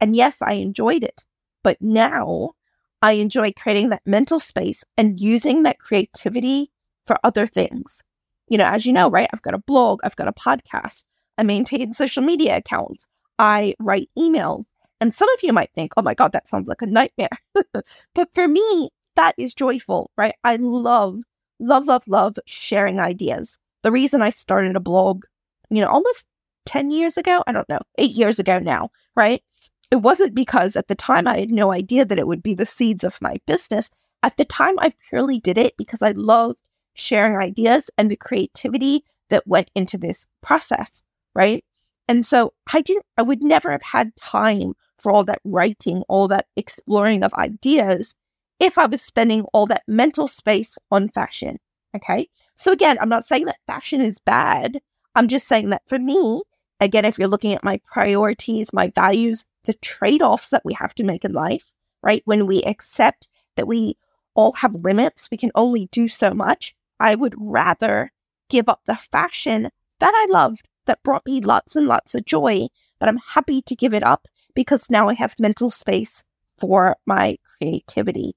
And 0.00 0.16
yes, 0.16 0.42
I 0.42 0.54
enjoyed 0.54 1.04
it. 1.04 1.24
But 1.62 1.76
now 1.80 2.54
I 3.00 3.12
enjoy 3.12 3.52
creating 3.52 3.90
that 3.90 4.02
mental 4.04 4.40
space 4.40 4.82
and 4.96 5.20
using 5.20 5.62
that 5.62 5.78
creativity 5.78 6.72
for 7.06 7.16
other 7.22 7.46
things. 7.46 8.02
You 8.50 8.58
know, 8.58 8.66
as 8.66 8.84
you 8.84 8.92
know, 8.92 9.08
right? 9.08 9.30
I've 9.32 9.42
got 9.42 9.54
a 9.54 9.58
blog, 9.58 10.00
I've 10.04 10.16
got 10.16 10.28
a 10.28 10.32
podcast, 10.32 11.04
I 11.38 11.42
maintain 11.42 11.94
social 11.94 12.22
media 12.22 12.56
accounts, 12.58 13.06
I 13.38 13.74
write 13.78 14.10
emails. 14.18 14.64
And 15.00 15.14
some 15.14 15.30
of 15.30 15.42
you 15.42 15.52
might 15.54 15.72
think, 15.72 15.92
oh 15.96 16.02
my 16.02 16.12
God, 16.12 16.32
that 16.32 16.46
sounds 16.46 16.68
like 16.68 16.82
a 16.82 16.86
nightmare. 16.86 17.30
but 18.14 18.34
for 18.34 18.46
me, 18.46 18.90
that 19.16 19.34
is 19.38 19.54
joyful, 19.54 20.10
right? 20.16 20.34
I 20.44 20.56
love, 20.56 21.20
love, 21.58 21.86
love, 21.86 22.04
love 22.06 22.36
sharing 22.44 23.00
ideas. 23.00 23.56
The 23.82 23.92
reason 23.92 24.20
I 24.20 24.28
started 24.28 24.76
a 24.76 24.80
blog, 24.80 25.24
you 25.70 25.80
know, 25.80 25.88
almost 25.88 26.26
10 26.66 26.90
years 26.90 27.16
ago, 27.16 27.42
I 27.46 27.52
don't 27.52 27.68
know, 27.68 27.80
eight 27.98 28.12
years 28.12 28.38
ago 28.38 28.58
now, 28.58 28.90
right? 29.16 29.42
It 29.90 29.96
wasn't 29.96 30.34
because 30.34 30.76
at 30.76 30.88
the 30.88 30.94
time 30.94 31.26
I 31.26 31.38
had 31.38 31.50
no 31.50 31.72
idea 31.72 32.04
that 32.04 32.18
it 32.18 32.26
would 32.26 32.42
be 32.42 32.54
the 32.54 32.66
seeds 32.66 33.04
of 33.04 33.20
my 33.22 33.36
business. 33.46 33.90
At 34.22 34.36
the 34.36 34.44
time, 34.44 34.78
I 34.78 34.92
purely 35.08 35.40
did 35.40 35.56
it 35.56 35.74
because 35.78 36.02
I 36.02 36.12
loved 36.12 36.68
sharing 36.94 37.36
ideas 37.36 37.90
and 37.96 38.10
the 38.10 38.16
creativity 38.16 39.04
that 39.28 39.46
went 39.46 39.70
into 39.74 39.96
this 39.96 40.26
process, 40.42 41.02
right? 41.34 41.64
And 42.08 42.26
so 42.26 42.52
I 42.72 42.80
didn't, 42.80 43.06
I 43.16 43.22
would 43.22 43.42
never 43.42 43.70
have 43.70 43.82
had 43.82 44.16
time 44.16 44.74
for 44.98 45.12
all 45.12 45.24
that 45.24 45.40
writing, 45.44 46.02
all 46.08 46.28
that 46.28 46.46
exploring 46.56 47.22
of 47.22 47.32
ideas 47.34 48.14
if 48.58 48.78
I 48.78 48.86
was 48.86 49.00
spending 49.00 49.44
all 49.52 49.66
that 49.66 49.84
mental 49.86 50.26
space 50.26 50.76
on 50.90 51.08
fashion. 51.08 51.58
Okay. 51.96 52.28
So 52.56 52.72
again, 52.72 52.98
I'm 53.00 53.08
not 53.08 53.24
saying 53.24 53.46
that 53.46 53.58
fashion 53.66 54.00
is 54.00 54.18
bad. 54.18 54.80
I'm 55.14 55.28
just 55.28 55.48
saying 55.48 55.70
that 55.70 55.82
for 55.86 55.98
me, 55.98 56.42
again, 56.80 57.04
if 57.04 57.18
you're 57.18 57.28
looking 57.28 57.52
at 57.52 57.64
my 57.64 57.80
priorities, 57.90 58.72
my 58.72 58.92
values, 58.94 59.44
the 59.64 59.74
trade 59.74 60.22
offs 60.22 60.50
that 60.50 60.64
we 60.64 60.74
have 60.74 60.94
to 60.96 61.04
make 61.04 61.24
in 61.24 61.32
life, 61.32 61.64
right? 62.02 62.22
When 62.24 62.46
we 62.46 62.62
accept 62.62 63.28
that 63.56 63.66
we 63.66 63.96
all 64.34 64.52
have 64.52 64.74
limits, 64.74 65.28
we 65.30 65.36
can 65.36 65.50
only 65.54 65.88
do 65.90 66.08
so 66.08 66.32
much. 66.32 66.74
I 67.00 67.14
would 67.14 67.34
rather 67.38 68.12
give 68.48 68.68
up 68.68 68.82
the 68.84 68.96
fashion 68.96 69.70
that 69.98 70.12
I 70.14 70.26
loved, 70.30 70.68
that 70.86 71.02
brought 71.02 71.26
me 71.26 71.40
lots 71.40 71.74
and 71.76 71.86
lots 71.86 72.14
of 72.14 72.24
joy, 72.24 72.68
but 72.98 73.08
I'm 73.08 73.18
happy 73.34 73.62
to 73.62 73.74
give 73.74 73.94
it 73.94 74.02
up 74.02 74.28
because 74.54 74.90
now 74.90 75.08
I 75.08 75.14
have 75.14 75.34
mental 75.38 75.70
space 75.70 76.24
for 76.58 76.96
my 77.06 77.38
creativity. 77.42 78.34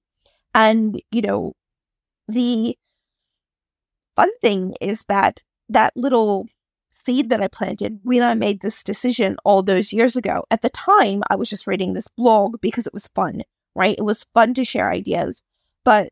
And, 0.53 1.01
you 1.11 1.21
know, 1.21 1.53
the 2.27 2.77
fun 4.15 4.29
thing 4.39 4.75
is 4.79 5.03
that 5.07 5.41
that 5.69 5.93
little 5.95 6.47
seed 6.91 7.29
that 7.29 7.41
I 7.41 7.47
planted 7.47 7.99
when 8.03 8.23
I 8.23 8.33
made 8.33 8.61
this 8.61 8.83
decision 8.83 9.37
all 9.43 9.63
those 9.63 9.91
years 9.91 10.15
ago, 10.15 10.45
at 10.51 10.61
the 10.61 10.69
time, 10.69 11.23
I 11.29 11.35
was 11.35 11.49
just 11.49 11.67
reading 11.67 11.93
this 11.93 12.07
blog 12.07 12.61
because 12.61 12.87
it 12.87 12.93
was 12.93 13.09
fun, 13.09 13.41
right? 13.75 13.95
It 13.97 14.03
was 14.03 14.25
fun 14.33 14.53
to 14.53 14.63
share 14.63 14.91
ideas. 14.91 15.41
But 15.83 16.09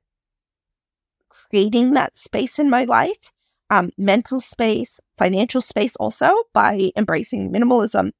creating 1.51 1.91
that 1.91 2.17
space 2.17 2.57
in 2.57 2.69
my 2.69 2.85
life, 2.85 3.31
um, 3.69 3.91
mental 3.97 4.39
space, 4.39 4.99
financial 5.17 5.61
space 5.61 5.95
also 5.97 6.33
by 6.53 6.89
embracing 6.97 7.51
minimalism 7.51 8.11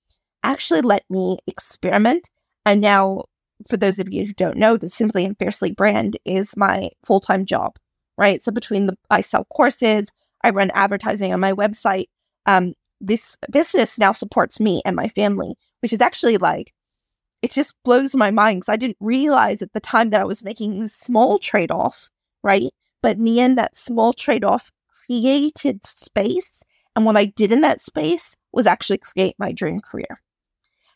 actually 0.44 0.82
let 0.82 1.04
me 1.10 1.38
experiment. 1.48 2.30
And 2.66 2.82
now, 2.82 3.24
for 3.68 3.78
those 3.78 4.00
of 4.00 4.12
you 4.12 4.26
who 4.26 4.34
don't 4.34 4.58
know, 4.58 4.78
the 4.78 4.88
Simply 4.88 5.26
and 5.26 5.38
Fiercely 5.38 5.72
brand 5.72 6.18
is 6.26 6.56
my 6.58 6.90
full 7.06 7.20
time 7.20 7.46
job, 7.46 7.76
right? 8.18 8.42
So 8.42 8.52
between 8.52 8.88
the, 8.88 8.98
I 9.10 9.22
sell 9.22 9.46
courses, 9.46 10.12
I 10.44 10.50
run 10.50 10.72
advertising 10.74 11.34
on 11.34 11.40
my 11.40 11.54
website. 11.54 12.06
Um, 12.46 12.74
this 13.00 13.38
business 13.52 13.98
now 13.98 14.12
supports 14.12 14.60
me 14.60 14.82
and 14.86 14.96
my 14.96 15.08
family, 15.10 15.56
which 15.82 15.94
is 15.94 16.02
actually 16.02 16.38
like, 16.38 16.74
it 17.42 17.52
just 17.52 17.74
blows 17.84 18.16
my 18.16 18.30
mind 18.30 18.62
because 18.62 18.74
I 18.74 18.78
didn't 18.78 18.98
realize 19.00 19.62
at 19.62 19.74
the 19.74 19.80
time 19.80 20.12
that 20.12 20.22
I 20.22 20.26
was 20.26 20.44
making 20.44 20.80
this 20.80 20.94
small 20.94 21.40
trade 21.40 21.72
off, 21.72 22.10
right? 22.44 22.72
But 23.02 23.18
in 23.18 23.24
the 23.24 23.40
end, 23.40 23.58
that 23.58 23.76
small 23.76 24.14
trade 24.14 24.44
off 24.44 24.72
created 25.06 25.86
space. 25.86 26.64
And 26.96 27.06
what 27.06 27.18
I 27.18 27.26
did 27.26 27.52
in 27.52 27.62
that 27.62 27.82
space 27.82 28.36
was 28.52 28.68
actually 28.68 28.98
create 29.00 29.36
my 29.40 29.52
dream 29.52 29.80
career. 29.80 30.22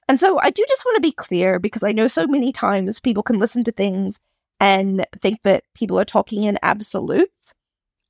And 0.08 0.20
so 0.20 0.40
I 0.40 0.52
do 0.52 0.64
just 0.68 0.86
want 0.86 0.96
to 0.96 1.02
be 1.02 1.12
clear 1.12 1.60
because 1.60 1.84
I 1.84 1.92
know 1.92 2.08
so 2.08 2.28
many 2.28 2.52
times 2.52 3.00
people 3.00 3.24
can 3.24 3.40
listen 3.40 3.64
to 3.64 3.72
things 3.72 4.20
and 4.60 5.06
think 5.20 5.42
that 5.44 5.64
people 5.74 6.00
are 6.00 6.06
talking 6.06 6.44
in 6.44 6.60
absolutes. 6.62 7.54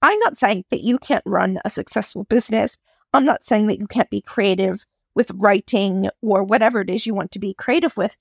I'm 0.02 0.20
not 0.20 0.38
saying 0.38 0.66
that 0.70 0.82
you 0.82 0.98
can't 0.98 1.24
run 1.26 1.60
a 1.64 1.70
successful 1.70 2.26
business. 2.26 2.78
I'm 3.14 3.26
not 3.26 3.44
saying 3.44 3.68
that 3.68 3.80
you 3.80 3.88
can't 3.88 4.10
be 4.10 4.22
creative 4.22 4.86
with 5.16 5.32
writing 5.36 6.10
or 6.22 6.44
whatever 6.44 6.82
it 6.82 6.90
is 6.90 7.06
you 7.06 7.14
want 7.14 7.32
to 7.32 7.40
be 7.40 7.54
creative 7.54 7.96
with 7.96 8.18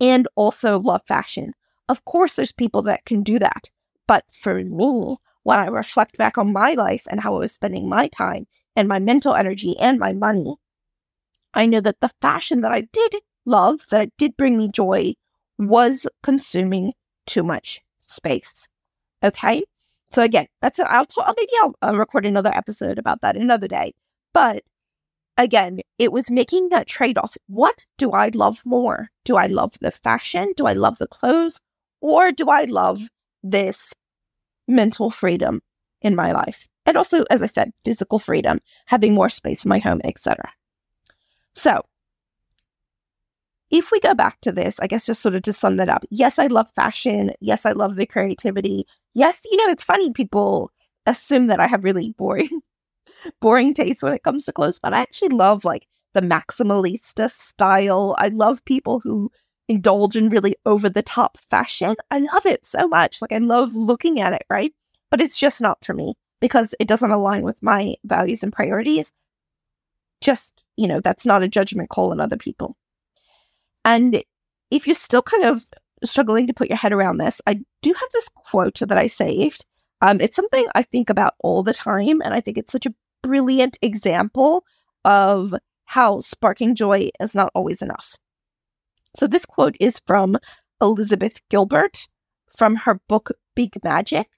and 0.00 0.28
also 0.34 0.78
love 0.78 1.02
fashion. 1.06 1.54
Of 1.88 2.04
course, 2.04 2.36
there's 2.36 2.52
people 2.52 2.82
that 2.82 3.04
can 3.06 3.22
do 3.22 3.38
that. 3.38 3.70
But 4.10 4.24
for 4.32 4.56
me, 4.56 5.18
when 5.44 5.60
I 5.60 5.66
reflect 5.66 6.18
back 6.18 6.36
on 6.36 6.52
my 6.52 6.72
life 6.72 7.06
and 7.08 7.20
how 7.20 7.36
I 7.36 7.38
was 7.38 7.52
spending 7.52 7.88
my 7.88 8.08
time 8.08 8.48
and 8.74 8.88
my 8.88 8.98
mental 8.98 9.36
energy 9.36 9.78
and 9.78 10.00
my 10.00 10.12
money, 10.12 10.56
I 11.54 11.66
know 11.66 11.80
that 11.80 12.00
the 12.00 12.10
fashion 12.20 12.62
that 12.62 12.72
I 12.72 12.88
did 12.92 13.14
love, 13.46 13.86
that 13.92 14.00
it 14.02 14.12
did 14.18 14.36
bring 14.36 14.58
me 14.58 14.68
joy, 14.68 15.14
was 15.58 16.08
consuming 16.24 16.94
too 17.24 17.44
much 17.44 17.82
space. 18.00 18.66
Okay. 19.22 19.62
So 20.10 20.22
again, 20.22 20.48
that's 20.60 20.80
it. 20.80 20.88
I'll 20.90 21.06
talk, 21.06 21.32
maybe 21.36 21.76
I'll 21.80 21.94
record 21.94 22.26
another 22.26 22.50
episode 22.52 22.98
about 22.98 23.20
that 23.20 23.36
another 23.36 23.68
day. 23.68 23.92
But 24.34 24.64
again, 25.38 25.82
it 25.98 26.10
was 26.10 26.32
making 26.32 26.70
that 26.70 26.88
trade 26.88 27.16
off. 27.16 27.36
What 27.46 27.86
do 27.96 28.10
I 28.10 28.32
love 28.34 28.62
more? 28.66 29.10
Do 29.24 29.36
I 29.36 29.46
love 29.46 29.74
the 29.80 29.92
fashion? 29.92 30.52
Do 30.56 30.66
I 30.66 30.72
love 30.72 30.98
the 30.98 31.06
clothes? 31.06 31.60
Or 32.00 32.32
do 32.32 32.50
I 32.50 32.64
love 32.64 33.06
this 33.44 33.92
mental 34.70 35.10
freedom 35.10 35.60
in 36.00 36.14
my 36.14 36.32
life? 36.32 36.66
And 36.86 36.96
also, 36.96 37.24
as 37.30 37.42
I 37.42 37.46
said, 37.46 37.72
physical 37.84 38.18
freedom, 38.18 38.60
having 38.86 39.14
more 39.14 39.28
space 39.28 39.64
in 39.64 39.68
my 39.68 39.78
home, 39.78 40.00
etc. 40.04 40.52
So, 41.54 41.82
if 43.70 43.92
we 43.92 44.00
go 44.00 44.14
back 44.14 44.40
to 44.40 44.52
this, 44.52 44.80
I 44.80 44.86
guess 44.86 45.06
just 45.06 45.22
sort 45.22 45.34
of 45.34 45.42
to 45.42 45.52
sum 45.52 45.76
that 45.76 45.88
up, 45.88 46.04
yes, 46.10 46.38
I 46.38 46.48
love 46.48 46.68
fashion. 46.74 47.32
Yes, 47.40 47.64
I 47.64 47.72
love 47.72 47.94
the 47.94 48.06
creativity. 48.06 48.84
Yes, 49.14 49.42
you 49.50 49.56
know, 49.56 49.70
it's 49.70 49.84
funny 49.84 50.12
people 50.12 50.72
assume 51.06 51.46
that 51.46 51.60
I 51.60 51.66
have 51.66 51.84
really 51.84 52.14
boring, 52.18 52.60
boring 53.40 53.74
taste 53.74 54.02
when 54.02 54.12
it 54.12 54.22
comes 54.22 54.46
to 54.46 54.52
clothes, 54.52 54.80
but 54.80 54.92
I 54.92 55.00
actually 55.00 55.28
love 55.28 55.64
like 55.64 55.86
the 56.14 56.20
maximalista 56.20 57.30
style. 57.30 58.16
I 58.18 58.28
love 58.28 58.64
people 58.64 59.00
who 59.00 59.30
indulge 59.70 60.16
in 60.16 60.28
really 60.28 60.56
over 60.66 60.90
the 60.90 61.02
top 61.02 61.38
fashion. 61.48 61.94
I 62.10 62.18
love 62.18 62.44
it 62.44 62.66
so 62.66 62.88
much. 62.88 63.22
Like 63.22 63.32
I 63.32 63.38
love 63.38 63.74
looking 63.76 64.20
at 64.20 64.32
it, 64.32 64.44
right? 64.50 64.72
But 65.10 65.20
it's 65.20 65.38
just 65.38 65.62
not 65.62 65.84
for 65.84 65.94
me 65.94 66.14
because 66.40 66.74
it 66.80 66.88
doesn't 66.88 67.10
align 67.10 67.42
with 67.42 67.62
my 67.62 67.94
values 68.04 68.42
and 68.42 68.52
priorities. 68.52 69.12
Just 70.20 70.64
you 70.76 70.88
know, 70.88 71.00
that's 71.00 71.24
not 71.24 71.42
a 71.42 71.48
judgment 71.48 71.88
call 71.88 72.10
on 72.10 72.20
other 72.20 72.36
people. 72.36 72.76
And 73.84 74.22
if 74.70 74.86
you're 74.86 74.94
still 74.94 75.22
kind 75.22 75.44
of 75.44 75.64
struggling 76.02 76.46
to 76.46 76.54
put 76.54 76.68
your 76.68 76.78
head 76.78 76.92
around 76.92 77.18
this, 77.18 77.40
I 77.46 77.60
do 77.82 77.92
have 77.92 78.08
this 78.12 78.28
quote 78.28 78.80
that 78.80 78.98
I 78.98 79.06
saved. 79.06 79.64
Um, 80.00 80.20
it's 80.20 80.36
something 80.36 80.66
I 80.74 80.82
think 80.82 81.10
about 81.10 81.34
all 81.40 81.62
the 81.62 81.74
time, 81.74 82.20
and 82.22 82.34
I 82.34 82.40
think 82.40 82.58
it's 82.58 82.72
such 82.72 82.86
a 82.86 82.94
brilliant 83.22 83.78
example 83.82 84.64
of 85.04 85.54
how 85.84 86.20
sparking 86.20 86.74
joy 86.74 87.10
is 87.20 87.34
not 87.34 87.52
always 87.54 87.82
enough. 87.82 88.16
So, 89.14 89.26
this 89.26 89.44
quote 89.44 89.76
is 89.80 90.00
from 90.06 90.38
Elizabeth 90.80 91.40
Gilbert 91.48 92.08
from 92.48 92.76
her 92.76 93.00
book 93.08 93.30
Big 93.54 93.82
Magic. 93.82 94.28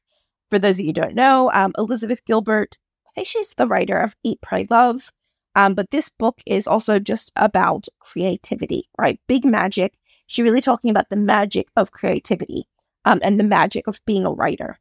For 0.50 0.58
those 0.58 0.78
of 0.78 0.86
you 0.86 0.92
don't 0.92 1.14
know, 1.14 1.50
um, 1.52 1.72
Elizabeth 1.78 2.24
Gilbert, 2.24 2.78
I 3.06 3.10
think 3.14 3.28
she's 3.28 3.54
the 3.56 3.66
writer 3.66 3.98
of 3.98 4.16
Eat, 4.22 4.40
Pray, 4.40 4.66
Love, 4.70 5.10
um, 5.54 5.74
but 5.74 5.90
this 5.90 6.08
book 6.08 6.40
is 6.46 6.66
also 6.66 6.98
just 6.98 7.30
about 7.36 7.86
creativity, 7.98 8.88
right? 8.98 9.20
Big 9.26 9.44
magic. 9.44 9.94
She's 10.26 10.44
really 10.44 10.60
talking 10.60 10.90
about 10.90 11.10
the 11.10 11.16
magic 11.16 11.68
of 11.76 11.92
creativity 11.92 12.66
um, 13.04 13.20
and 13.22 13.38
the 13.38 13.44
magic 13.44 13.86
of 13.86 14.00
being 14.06 14.24
a 14.24 14.32
writer. 14.32 14.78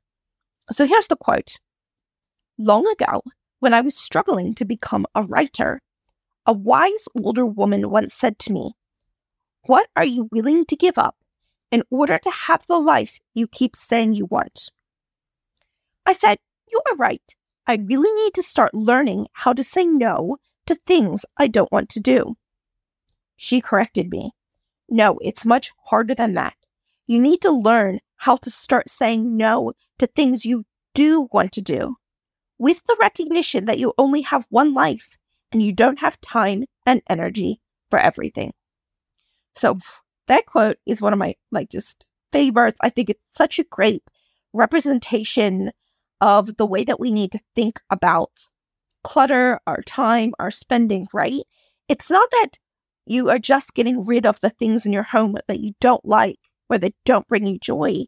So 0.71 0.87
here's 0.87 1.07
the 1.07 1.17
quote 1.17 1.57
Long 2.57 2.87
ago, 2.87 3.23
when 3.59 3.73
I 3.73 3.81
was 3.81 3.95
struggling 3.97 4.53
to 4.55 4.65
become 4.65 5.05
a 5.15 5.23
writer, 5.23 5.81
a 6.45 6.53
wise 6.53 7.07
older 7.15 7.45
woman 7.45 7.89
once 7.89 8.13
said 8.13 8.39
to 8.39 8.53
me, 8.53 8.73
What 9.65 9.87
are 9.95 10.05
you 10.05 10.27
willing 10.31 10.65
to 10.65 10.75
give 10.75 10.97
up 10.97 11.17
in 11.71 11.83
order 11.89 12.17
to 12.17 12.31
have 12.31 12.65
the 12.67 12.79
life 12.79 13.19
you 13.33 13.47
keep 13.47 13.75
saying 13.75 14.13
you 14.13 14.25
want? 14.25 14.69
I 16.05 16.13
said, 16.13 16.39
You 16.71 16.81
are 16.89 16.95
right. 16.95 17.21
I 17.67 17.75
really 17.75 18.11
need 18.23 18.33
to 18.33 18.43
start 18.43 18.73
learning 18.73 19.27
how 19.33 19.53
to 19.53 19.63
say 19.63 19.85
no 19.85 20.37
to 20.65 20.75
things 20.75 21.25
I 21.37 21.47
don't 21.47 21.71
want 21.71 21.89
to 21.89 21.99
do. 21.99 22.35
She 23.35 23.61
corrected 23.61 24.09
me. 24.09 24.31
No, 24.89 25.17
it's 25.21 25.45
much 25.45 25.71
harder 25.85 26.15
than 26.15 26.33
that. 26.33 26.55
You 27.05 27.19
need 27.19 27.41
to 27.41 27.51
learn 27.51 27.99
how 28.17 28.35
to 28.37 28.49
start 28.49 28.89
saying 28.89 29.37
no 29.37 29.73
to 29.99 30.07
things 30.07 30.45
you 30.45 30.65
do 30.93 31.27
want 31.31 31.51
to 31.53 31.61
do 31.61 31.95
with 32.57 32.83
the 32.85 32.97
recognition 32.99 33.65
that 33.65 33.79
you 33.79 33.93
only 33.97 34.21
have 34.21 34.45
one 34.49 34.73
life 34.73 35.17
and 35.51 35.61
you 35.61 35.73
don't 35.73 35.99
have 35.99 36.21
time 36.21 36.63
and 36.85 37.01
energy 37.09 37.59
for 37.89 37.97
everything. 37.97 38.53
So 39.55 39.79
that 40.27 40.45
quote 40.45 40.77
is 40.85 41.01
one 41.01 41.13
of 41.13 41.19
my 41.19 41.35
like 41.51 41.69
just 41.69 42.05
favorites. 42.31 42.79
I 42.81 42.89
think 42.89 43.09
it's 43.09 43.23
such 43.31 43.59
a 43.59 43.65
great 43.65 44.03
representation 44.53 45.71
of 46.19 46.57
the 46.57 46.65
way 46.65 46.83
that 46.83 46.99
we 46.99 47.11
need 47.11 47.31
to 47.31 47.39
think 47.55 47.79
about 47.89 48.31
clutter, 49.03 49.59
our 49.65 49.81
time, 49.81 50.33
our 50.39 50.51
spending, 50.51 51.07
right? 51.13 51.41
It's 51.89 52.11
not 52.11 52.29
that 52.31 52.59
you 53.05 53.29
are 53.29 53.39
just 53.39 53.73
getting 53.73 54.05
rid 54.05 54.25
of 54.25 54.39
the 54.39 54.51
things 54.51 54.85
in 54.85 54.93
your 54.93 55.03
home 55.03 55.35
that 55.47 55.59
you 55.59 55.73
don't 55.81 56.05
like 56.05 56.39
or 56.69 56.77
that 56.77 56.93
don't 57.05 57.27
bring 57.27 57.45
you 57.45 57.57
joy. 57.57 58.05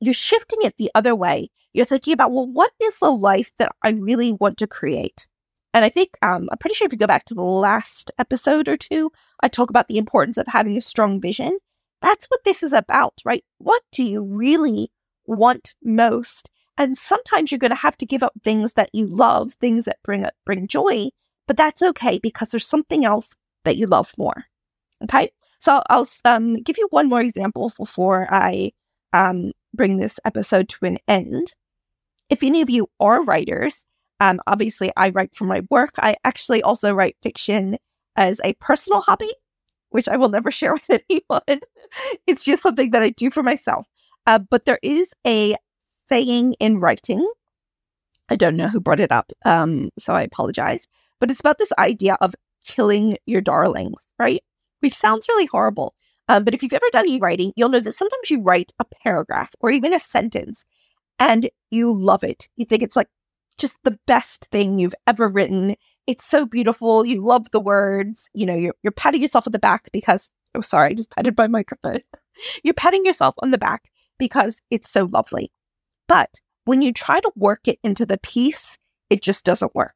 You're 0.00 0.14
shifting 0.14 0.58
it 0.62 0.76
the 0.76 0.90
other 0.94 1.14
way. 1.14 1.48
You're 1.72 1.86
thinking 1.86 2.12
about, 2.12 2.32
well, 2.32 2.46
what 2.46 2.72
is 2.82 2.98
the 2.98 3.10
life 3.10 3.52
that 3.58 3.72
I 3.82 3.90
really 3.90 4.32
want 4.32 4.58
to 4.58 4.66
create? 4.66 5.26
And 5.76 5.84
I 5.84 5.90
think, 5.90 6.16
um, 6.22 6.48
I'm 6.50 6.56
pretty 6.56 6.74
sure 6.74 6.86
if 6.86 6.92
you 6.92 6.98
go 6.98 7.06
back 7.06 7.26
to 7.26 7.34
the 7.34 7.42
last 7.42 8.10
episode 8.18 8.66
or 8.66 8.78
two, 8.78 9.12
I 9.40 9.48
talk 9.48 9.68
about 9.68 9.88
the 9.88 9.98
importance 9.98 10.38
of 10.38 10.46
having 10.46 10.74
a 10.74 10.80
strong 10.80 11.20
vision. 11.20 11.58
That's 12.00 12.24
what 12.30 12.44
this 12.44 12.62
is 12.62 12.72
about, 12.72 13.12
right? 13.26 13.44
What 13.58 13.82
do 13.92 14.02
you 14.02 14.24
really 14.24 14.90
want 15.26 15.74
most? 15.84 16.48
And 16.78 16.96
sometimes 16.96 17.52
you're 17.52 17.58
going 17.58 17.72
to 17.72 17.74
have 17.76 17.98
to 17.98 18.06
give 18.06 18.22
up 18.22 18.32
things 18.42 18.72
that 18.72 18.88
you 18.94 19.06
love, 19.06 19.52
things 19.52 19.84
that 19.84 19.98
bring 20.02 20.24
bring 20.46 20.66
joy, 20.66 21.10
but 21.46 21.58
that's 21.58 21.82
okay 21.82 22.20
because 22.22 22.48
there's 22.48 22.66
something 22.66 23.04
else 23.04 23.34
that 23.64 23.76
you 23.76 23.86
love 23.86 24.14
more. 24.16 24.46
Okay. 25.04 25.30
So 25.60 25.82
I'll 25.90 26.08
um, 26.24 26.54
give 26.62 26.78
you 26.78 26.88
one 26.88 27.10
more 27.10 27.20
example 27.20 27.70
before 27.76 28.26
I 28.30 28.72
um, 29.12 29.52
bring 29.74 29.98
this 29.98 30.18
episode 30.24 30.70
to 30.70 30.86
an 30.86 30.96
end. 31.06 31.52
If 32.30 32.42
any 32.42 32.62
of 32.62 32.70
you 32.70 32.88
are 32.98 33.22
writers, 33.22 33.84
um, 34.20 34.40
obviously 34.46 34.92
I 34.96 35.10
write 35.10 35.34
for 35.34 35.44
my 35.44 35.62
work. 35.70 35.94
I 35.98 36.16
actually 36.24 36.62
also 36.62 36.92
write 36.92 37.16
fiction 37.22 37.76
as 38.16 38.40
a 38.44 38.54
personal 38.54 39.00
hobby, 39.00 39.32
which 39.90 40.08
I 40.08 40.16
will 40.16 40.28
never 40.28 40.50
share 40.50 40.74
with 40.88 40.88
anyone. 40.90 41.60
it's 42.26 42.44
just 42.44 42.62
something 42.62 42.90
that 42.90 43.02
I 43.02 43.10
do 43.10 43.30
for 43.30 43.42
myself. 43.42 43.86
Uh, 44.26 44.38
but 44.38 44.64
there 44.64 44.80
is 44.82 45.10
a 45.26 45.56
saying 46.08 46.54
in 46.60 46.80
writing. 46.80 47.26
I 48.28 48.36
don't 48.36 48.56
know 48.56 48.68
who 48.68 48.80
brought 48.80 49.00
it 49.00 49.12
up, 49.12 49.32
um, 49.44 49.90
so 49.98 50.12
I 50.12 50.22
apologize. 50.22 50.88
But 51.20 51.30
it's 51.30 51.40
about 51.40 51.58
this 51.58 51.72
idea 51.78 52.16
of 52.20 52.34
killing 52.66 53.16
your 53.26 53.40
darlings, 53.40 54.04
right? 54.18 54.42
Which 54.80 54.94
sounds 54.94 55.28
really 55.28 55.46
horrible. 55.46 55.94
Um, 56.28 56.42
but 56.42 56.54
if 56.54 56.62
you've 56.62 56.72
ever 56.72 56.86
done 56.90 57.06
any 57.06 57.20
writing, 57.20 57.52
you'll 57.54 57.68
know 57.68 57.80
that 57.80 57.92
sometimes 57.92 58.30
you 58.30 58.42
write 58.42 58.72
a 58.80 58.84
paragraph 58.84 59.54
or 59.60 59.70
even 59.70 59.94
a 59.94 59.98
sentence 60.00 60.64
and 61.20 61.48
you 61.70 61.92
love 61.92 62.24
it. 62.24 62.48
You 62.56 62.64
think 62.64 62.82
it's 62.82 62.96
like 62.96 63.08
just 63.58 63.76
the 63.84 63.98
best 64.06 64.46
thing 64.52 64.78
you've 64.78 64.94
ever 65.06 65.28
written. 65.28 65.76
It's 66.06 66.24
so 66.24 66.46
beautiful. 66.46 67.04
You 67.04 67.24
love 67.24 67.50
the 67.50 67.60
words. 67.60 68.30
You 68.34 68.46
know, 68.46 68.54
you're, 68.54 68.74
you're 68.82 68.92
patting 68.92 69.22
yourself 69.22 69.46
on 69.46 69.52
the 69.52 69.58
back 69.58 69.88
because, 69.92 70.30
oh, 70.54 70.60
sorry, 70.60 70.90
I 70.90 70.94
just 70.94 71.10
patted 71.10 71.36
my 71.36 71.48
microphone. 71.48 72.00
you're 72.62 72.74
patting 72.74 73.04
yourself 73.04 73.34
on 73.38 73.50
the 73.50 73.58
back 73.58 73.90
because 74.18 74.60
it's 74.70 74.90
so 74.90 75.04
lovely. 75.04 75.50
But 76.08 76.40
when 76.64 76.82
you 76.82 76.92
try 76.92 77.20
to 77.20 77.32
work 77.36 77.66
it 77.66 77.78
into 77.82 78.06
the 78.06 78.18
piece, 78.18 78.78
it 79.10 79.22
just 79.22 79.44
doesn't 79.44 79.74
work. 79.74 79.94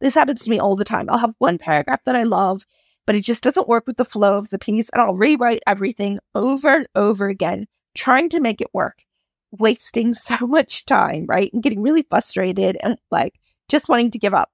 This 0.00 0.14
happens 0.14 0.44
to 0.44 0.50
me 0.50 0.58
all 0.58 0.76
the 0.76 0.84
time. 0.84 1.10
I'll 1.10 1.18
have 1.18 1.34
one 1.38 1.58
paragraph 1.58 2.04
that 2.04 2.16
I 2.16 2.22
love, 2.22 2.64
but 3.06 3.16
it 3.16 3.24
just 3.24 3.42
doesn't 3.42 3.68
work 3.68 3.86
with 3.86 3.96
the 3.96 4.04
flow 4.04 4.38
of 4.38 4.50
the 4.50 4.58
piece. 4.58 4.88
And 4.90 5.02
I'll 5.02 5.14
rewrite 5.14 5.62
everything 5.66 6.18
over 6.34 6.74
and 6.74 6.86
over 6.94 7.28
again, 7.28 7.66
trying 7.94 8.28
to 8.30 8.40
make 8.40 8.60
it 8.60 8.72
work, 8.72 9.04
wasting 9.52 10.12
so 10.14 10.46
much 10.46 10.84
time, 10.86 11.26
right? 11.28 11.52
And 11.52 11.62
getting 11.62 11.82
really 11.82 12.06
frustrated 12.08 12.76
and 12.82 12.98
like 13.10 13.38
just 13.68 13.88
wanting 13.88 14.10
to 14.12 14.18
give 14.18 14.34
up. 14.34 14.50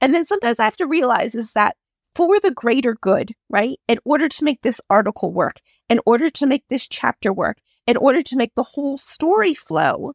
And 0.00 0.14
then 0.14 0.24
sometimes 0.24 0.60
I 0.60 0.64
have 0.64 0.76
to 0.76 0.86
realize 0.86 1.34
is 1.34 1.52
that 1.52 1.76
for 2.14 2.40
the 2.40 2.50
greater 2.50 2.94
good, 2.94 3.32
right? 3.48 3.78
In 3.88 3.98
order 4.04 4.28
to 4.28 4.44
make 4.44 4.62
this 4.62 4.80
article 4.90 5.32
work, 5.32 5.60
in 5.88 6.00
order 6.04 6.30
to 6.30 6.46
make 6.46 6.64
this 6.68 6.86
chapter 6.88 7.32
work, 7.32 7.58
in 7.86 7.96
order 7.96 8.22
to 8.22 8.36
make 8.36 8.54
the 8.54 8.62
whole 8.62 8.98
story 8.98 9.54
flow, 9.54 10.12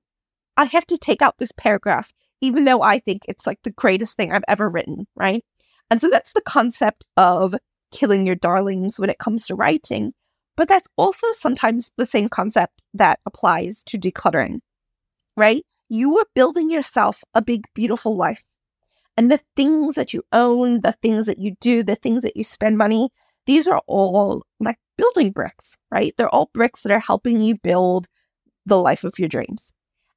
I 0.58 0.66
have 0.66 0.86
to 0.88 0.98
take 0.98 1.22
out 1.22 1.38
this 1.38 1.52
paragraph, 1.52 2.12
even 2.42 2.66
though 2.66 2.82
I 2.82 3.00
think 3.00 3.24
it's 3.28 3.48
like 3.48 3.60
the 3.64 3.72
greatest 3.72 4.16
thing 4.18 4.32
I've 4.32 4.44
ever 4.48 4.70
written, 4.70 5.08
right? 5.16 5.44
And 5.90 6.00
so 6.02 6.10
that's 6.10 6.34
the 6.34 6.42
concept 6.42 7.06
of 7.18 7.56
killing 7.92 8.26
your 8.26 8.36
darlings 8.36 9.00
when 9.00 9.10
it 9.10 9.18
comes 9.18 9.48
to 9.48 9.56
writing. 9.56 10.14
But 10.56 10.68
that's 10.68 10.88
also 10.98 11.28
sometimes 11.32 11.92
the 11.98 12.06
same 12.06 12.30
concept 12.30 12.82
that 12.94 13.20
applies 13.26 13.84
to 13.86 13.98
decluttering, 13.98 14.60
right? 15.36 15.64
You 15.90 16.18
are 16.20 16.26
building 16.36 16.70
yourself 16.70 17.24
a 17.34 17.42
big, 17.42 17.66
beautiful 17.74 18.16
life. 18.16 18.46
And 19.18 19.32
the 19.32 19.42
things 19.56 19.96
that 19.96 20.14
you 20.14 20.24
own, 20.32 20.82
the 20.82 20.96
things 21.02 21.26
that 21.28 21.40
you 21.40 21.56
do, 21.60 21.84
the 21.84 21.96
things 21.96 22.24
that 22.24 22.36
you 22.36 22.44
spend 22.44 22.78
money, 22.78 23.10
these 23.46 23.68
are 23.68 23.82
all 23.88 24.44
like 24.60 24.78
building 24.98 25.32
bricks, 25.32 25.76
right? 25.92 26.14
They're 26.18 26.34
all 26.34 26.50
bricks 26.54 26.84
that 26.84 26.92
are 26.92 27.00
helping 27.00 27.42
you 27.42 27.58
build 27.58 28.08
the 28.66 28.78
life 28.78 29.04
of 29.04 29.20
your 29.20 29.30
dreams. 29.30 29.72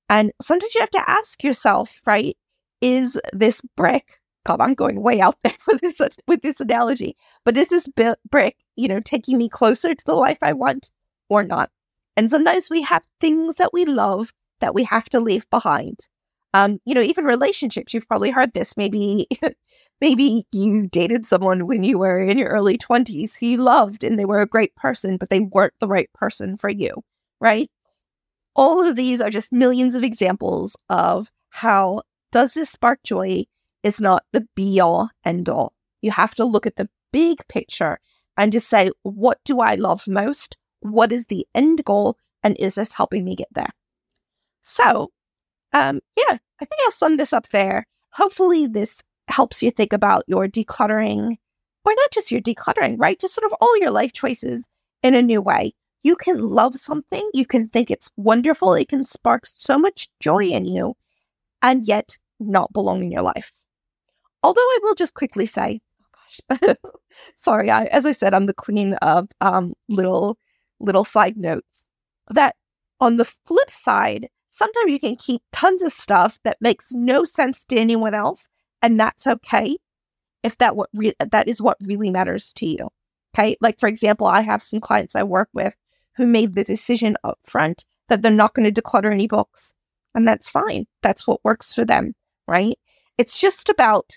And 0.09 0.33
sometimes 0.41 0.75
you 0.75 0.81
have 0.81 0.91
to 0.91 1.11
ask 1.11 1.43
yourself, 1.43 2.01
right? 2.07 2.37
Is 2.81 3.19
this 3.33 3.61
brick, 3.77 4.21
God, 4.47 4.61
I'm 4.61 4.75
going 4.75 5.03
way 5.03 5.21
out 5.21 5.37
there 5.43 5.57
for 5.59 5.77
this 5.79 6.01
with 6.27 6.43
this 6.43 6.61
analogy, 6.61 7.17
but 7.45 7.57
is 7.57 7.69
this 7.69 7.89
brick, 8.31 8.57
you 8.77 8.89
know, 8.89 9.01
taking 9.01 9.39
me 9.39 9.49
closer 9.49 9.95
to 9.95 10.05
the 10.05 10.15
life 10.15 10.39
I 10.43 10.53
want 10.53 10.91
or 11.29 11.43
not? 11.43 11.71
And 12.17 12.31
sometimes 12.31 12.71
we 12.71 12.83
have 12.83 13.03
things 13.21 13.57
that 13.57 13.73
we 13.73 13.85
love 13.85 14.33
that 14.61 14.75
we 14.75 14.85
have 14.85 15.09
to 15.11 15.21
leave 15.21 15.49
behind. 15.51 16.07
Um, 16.55 16.81
you 16.87 16.95
know, 16.95 17.03
even 17.03 17.27
relationships, 17.27 17.93
you've 17.93 18.09
probably 18.09 18.31
heard 18.31 18.55
this. 18.55 18.77
Maybe, 18.77 19.27
maybe 20.01 20.47
you 20.53 20.87
dated 20.87 21.27
someone 21.27 21.67
when 21.67 21.83
you 21.83 21.99
were 21.99 22.19
in 22.19 22.39
your 22.39 22.49
early 22.49 22.79
20s 22.79 23.39
who 23.39 23.47
you 23.47 23.59
loved 23.59 24.03
and 24.03 24.19
they 24.19 24.25
were 24.25 24.41
a 24.41 24.47
great 24.47 24.75
person, 24.77 25.19
but 25.19 25.29
they 25.29 25.41
weren't 25.41 25.75
the 25.81 25.89
right 25.89 26.11
person 26.15 26.57
for 26.57 26.71
you, 26.71 27.03
right? 27.41 27.69
all 28.57 28.89
of 28.89 28.97
these 28.97 29.21
are 29.21 29.31
just 29.31 29.53
millions 29.53 29.95
of 29.95 30.03
examples 30.03 30.77
of 30.89 31.31
how 31.51 32.01
does 32.33 32.55
this 32.55 32.71
spark 32.71 32.99
joy 33.05 33.45
is 33.87 34.01
not 34.01 34.25
the 34.33 34.47
be 34.55 34.81
all 34.81 35.09
end 35.25 35.49
all. 35.49 35.73
You 36.03 36.11
have 36.11 36.35
to 36.37 36.45
look 36.45 36.67
at 36.67 36.77
the 36.77 36.89
big 37.13 37.47
picture 37.49 37.99
and 38.37 38.53
just 38.53 38.69
say, 38.69 38.91
what 39.03 39.39
do 39.45 39.61
I 39.61 39.77
love 39.77 40.07
most? 40.07 40.57
What 40.81 41.13
is 41.13 41.27
the 41.27 41.47
end 41.55 41.85
goal? 41.85 42.17
And 42.43 42.57
is 42.59 42.75
this 42.75 42.93
helping 42.93 43.25
me 43.25 43.37
get 43.37 43.49
there? 43.53 43.71
So, 44.63 45.11
um, 45.73 46.01
yeah, 46.17 46.37
I 46.61 46.65
think 46.65 46.81
I'll 46.85 46.93
sum 46.93 47.17
this 47.17 47.33
up 47.33 47.49
there. 47.49 47.87
Hopefully, 48.13 48.67
this 48.67 49.03
helps 49.29 49.63
you 49.63 49.71
think 49.71 49.93
about 49.93 50.25
your 50.27 50.47
decluttering, 50.49 51.37
or 51.85 51.95
not 51.95 52.11
just 52.13 52.31
your 52.31 52.41
decluttering, 52.41 52.97
right? 52.99 53.19
Just 53.19 53.35
sort 53.35 53.51
of 53.51 53.57
all 53.61 53.79
your 53.79 53.91
life 53.91 54.13
choices 54.13 54.65
in 55.03 55.15
a 55.15 55.23
new 55.23 55.41
way 55.41 55.73
you 56.07 56.15
can 56.15 56.47
love 56.47 56.77
something, 56.77 57.29
you 57.35 57.45
can 57.45 57.67
think 57.67 57.91
it's 57.91 58.09
wonderful, 58.17 58.75
it 58.75 58.89
can 58.89 59.03
spark 59.03 59.45
so 59.45 59.77
much 59.77 60.09
joy 60.21 60.45
in 60.45 60.65
you, 60.65 60.95
and 61.63 61.85
yet 61.85 62.17
not 62.39 62.73
belong 62.73 63.03
in 63.03 63.11
your 63.11 63.23
life. 63.23 63.53
Although 64.47 64.61
I 64.61 64.79
will 64.85 64.95
just 64.95 65.15
quickly 65.15 65.45
say, 65.45 65.81
oh 66.01 66.57
gosh, 66.61 66.77
sorry, 67.35 67.69
I, 67.69 67.87
as 67.87 68.07
I 68.07 68.13
said, 68.13 68.33
I'm 68.33 68.47
the 68.47 68.55
queen 68.55 68.95
of 68.95 69.29
um, 69.41 69.73
little 69.89 70.39
little 70.79 71.03
side 71.03 71.37
notes. 71.37 71.83
That 72.31 72.55
on 73.01 73.17
the 73.17 73.25
flip 73.25 73.73
side, 73.73 74.29
sometimes 74.47 74.93
you 74.93 75.01
can 75.01 75.17
keep 75.17 75.43
tons 75.53 75.83
of 75.83 75.91
stuff 75.91 76.39
that 76.45 76.59
makes 76.61 76.93
no 76.93 77.25
sense 77.25 77.65
to 77.65 77.77
anyone 77.77 78.15
else, 78.15 78.47
and 78.83 79.01
that's 79.01 79.27
okay 79.27 79.79
if 80.45 80.57
that 80.59 80.77
what 80.77 80.91
re- 80.95 81.17
that 81.19 81.49
is 81.49 81.61
what 81.61 81.77
really 81.81 82.11
matters 82.11 82.53
to 82.53 82.67
you. 82.67 82.89
Okay, 83.35 83.57
like 83.61 83.81
for 83.81 83.89
example, 83.89 84.29
I 84.29 84.43
have 84.43 84.63
some 84.63 84.79
clients 84.79 85.17
I 85.17 85.25
work 85.25 85.49
with 85.55 85.75
who 86.15 86.25
made 86.25 86.55
the 86.55 86.63
decision 86.63 87.17
up 87.25 87.41
front 87.43 87.85
that 88.09 88.23
they're 88.23 88.31
not 88.31 88.55
going 88.55 88.73
to 88.73 88.81
declutter 88.81 89.11
any 89.11 89.27
books. 89.27 89.75
And 90.15 90.27
that's 90.27 90.49
fine. 90.49 90.87
That's 91.03 91.27
what 91.27 91.45
works 91.45 91.75
for 91.75 91.85
them, 91.85 92.15
right? 92.47 92.79
It's 93.19 93.41
just 93.41 93.69
about 93.69 94.17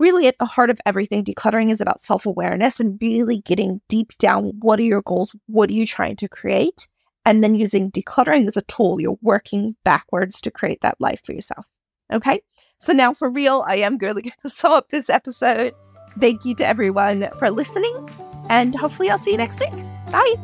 really 0.00 0.26
at 0.26 0.38
the 0.38 0.46
heart 0.46 0.70
of 0.70 0.80
everything. 0.86 1.24
Decluttering 1.24 1.70
is 1.70 1.80
about 1.80 2.00
self 2.00 2.26
awareness 2.26 2.80
and 2.80 2.98
really 3.00 3.42
getting 3.42 3.80
deep 3.88 4.16
down. 4.18 4.52
What 4.60 4.80
are 4.80 4.84
your 4.84 5.02
goals? 5.02 5.36
What 5.46 5.70
are 5.70 5.74
you 5.74 5.86
trying 5.86 6.16
to 6.16 6.28
create? 6.28 6.88
And 7.26 7.44
then 7.44 7.54
using 7.54 7.92
decluttering 7.92 8.46
as 8.46 8.56
a 8.56 8.62
tool, 8.62 9.00
you're 9.00 9.18
working 9.20 9.76
backwards 9.84 10.40
to 10.40 10.50
create 10.50 10.80
that 10.80 11.00
life 11.00 11.20
for 11.24 11.32
yourself. 11.32 11.66
Okay. 12.12 12.40
So 12.78 12.92
now 12.92 13.12
for 13.12 13.30
real, 13.30 13.62
I 13.66 13.76
am 13.76 13.98
really 13.98 14.22
going 14.22 14.32
to 14.42 14.48
sum 14.48 14.72
up 14.72 14.88
this 14.88 15.10
episode. 15.10 15.74
Thank 16.18 16.44
you 16.44 16.54
to 16.56 16.66
everyone 16.66 17.28
for 17.38 17.50
listening. 17.50 18.08
And 18.48 18.74
hopefully 18.74 19.10
I'll 19.10 19.18
see 19.18 19.30
you 19.30 19.36
next 19.36 19.60
week. 19.60 19.70
Bye. 20.10 20.34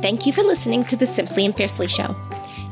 Thank 0.00 0.26
you 0.26 0.32
for 0.32 0.42
listening 0.42 0.84
to 0.86 0.96
the 0.96 1.06
Simply 1.06 1.44
and 1.44 1.54
Fiercely 1.54 1.86
Show. 1.86 2.16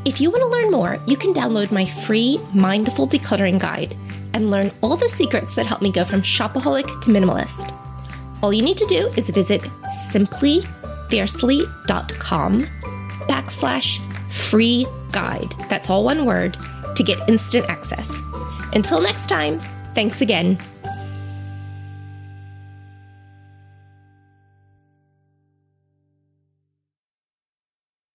If 0.04 0.20
you 0.20 0.30
want 0.30 0.42
to 0.42 0.48
learn 0.48 0.72
more, 0.72 1.00
you 1.06 1.16
can 1.16 1.32
download 1.32 1.70
my 1.70 1.84
free 1.84 2.40
Mindful 2.52 3.06
Decluttering 3.06 3.60
Guide 3.60 3.96
and 4.34 4.50
learn 4.50 4.70
all 4.82 4.96
the 4.96 5.08
secrets 5.08 5.54
that 5.54 5.66
help 5.66 5.82
me 5.82 5.90
go 5.90 6.04
from 6.04 6.22
shopaholic 6.22 6.86
to 7.02 7.10
minimalist. 7.10 7.76
All 8.42 8.52
you 8.52 8.62
need 8.62 8.78
to 8.78 8.86
do 8.86 9.08
is 9.16 9.30
visit 9.30 9.62
simplyfiercely.com 10.10 12.62
backslash 13.28 14.32
free 14.32 14.86
guide. 15.12 15.54
That's 15.68 15.90
all 15.90 16.04
one 16.04 16.24
word 16.24 16.56
to 16.96 17.02
get 17.02 17.28
instant 17.28 17.68
access. 17.68 18.18
Until 18.74 19.00
next 19.00 19.28
time, 19.28 19.60
thanks 19.94 20.20
again 20.20 20.58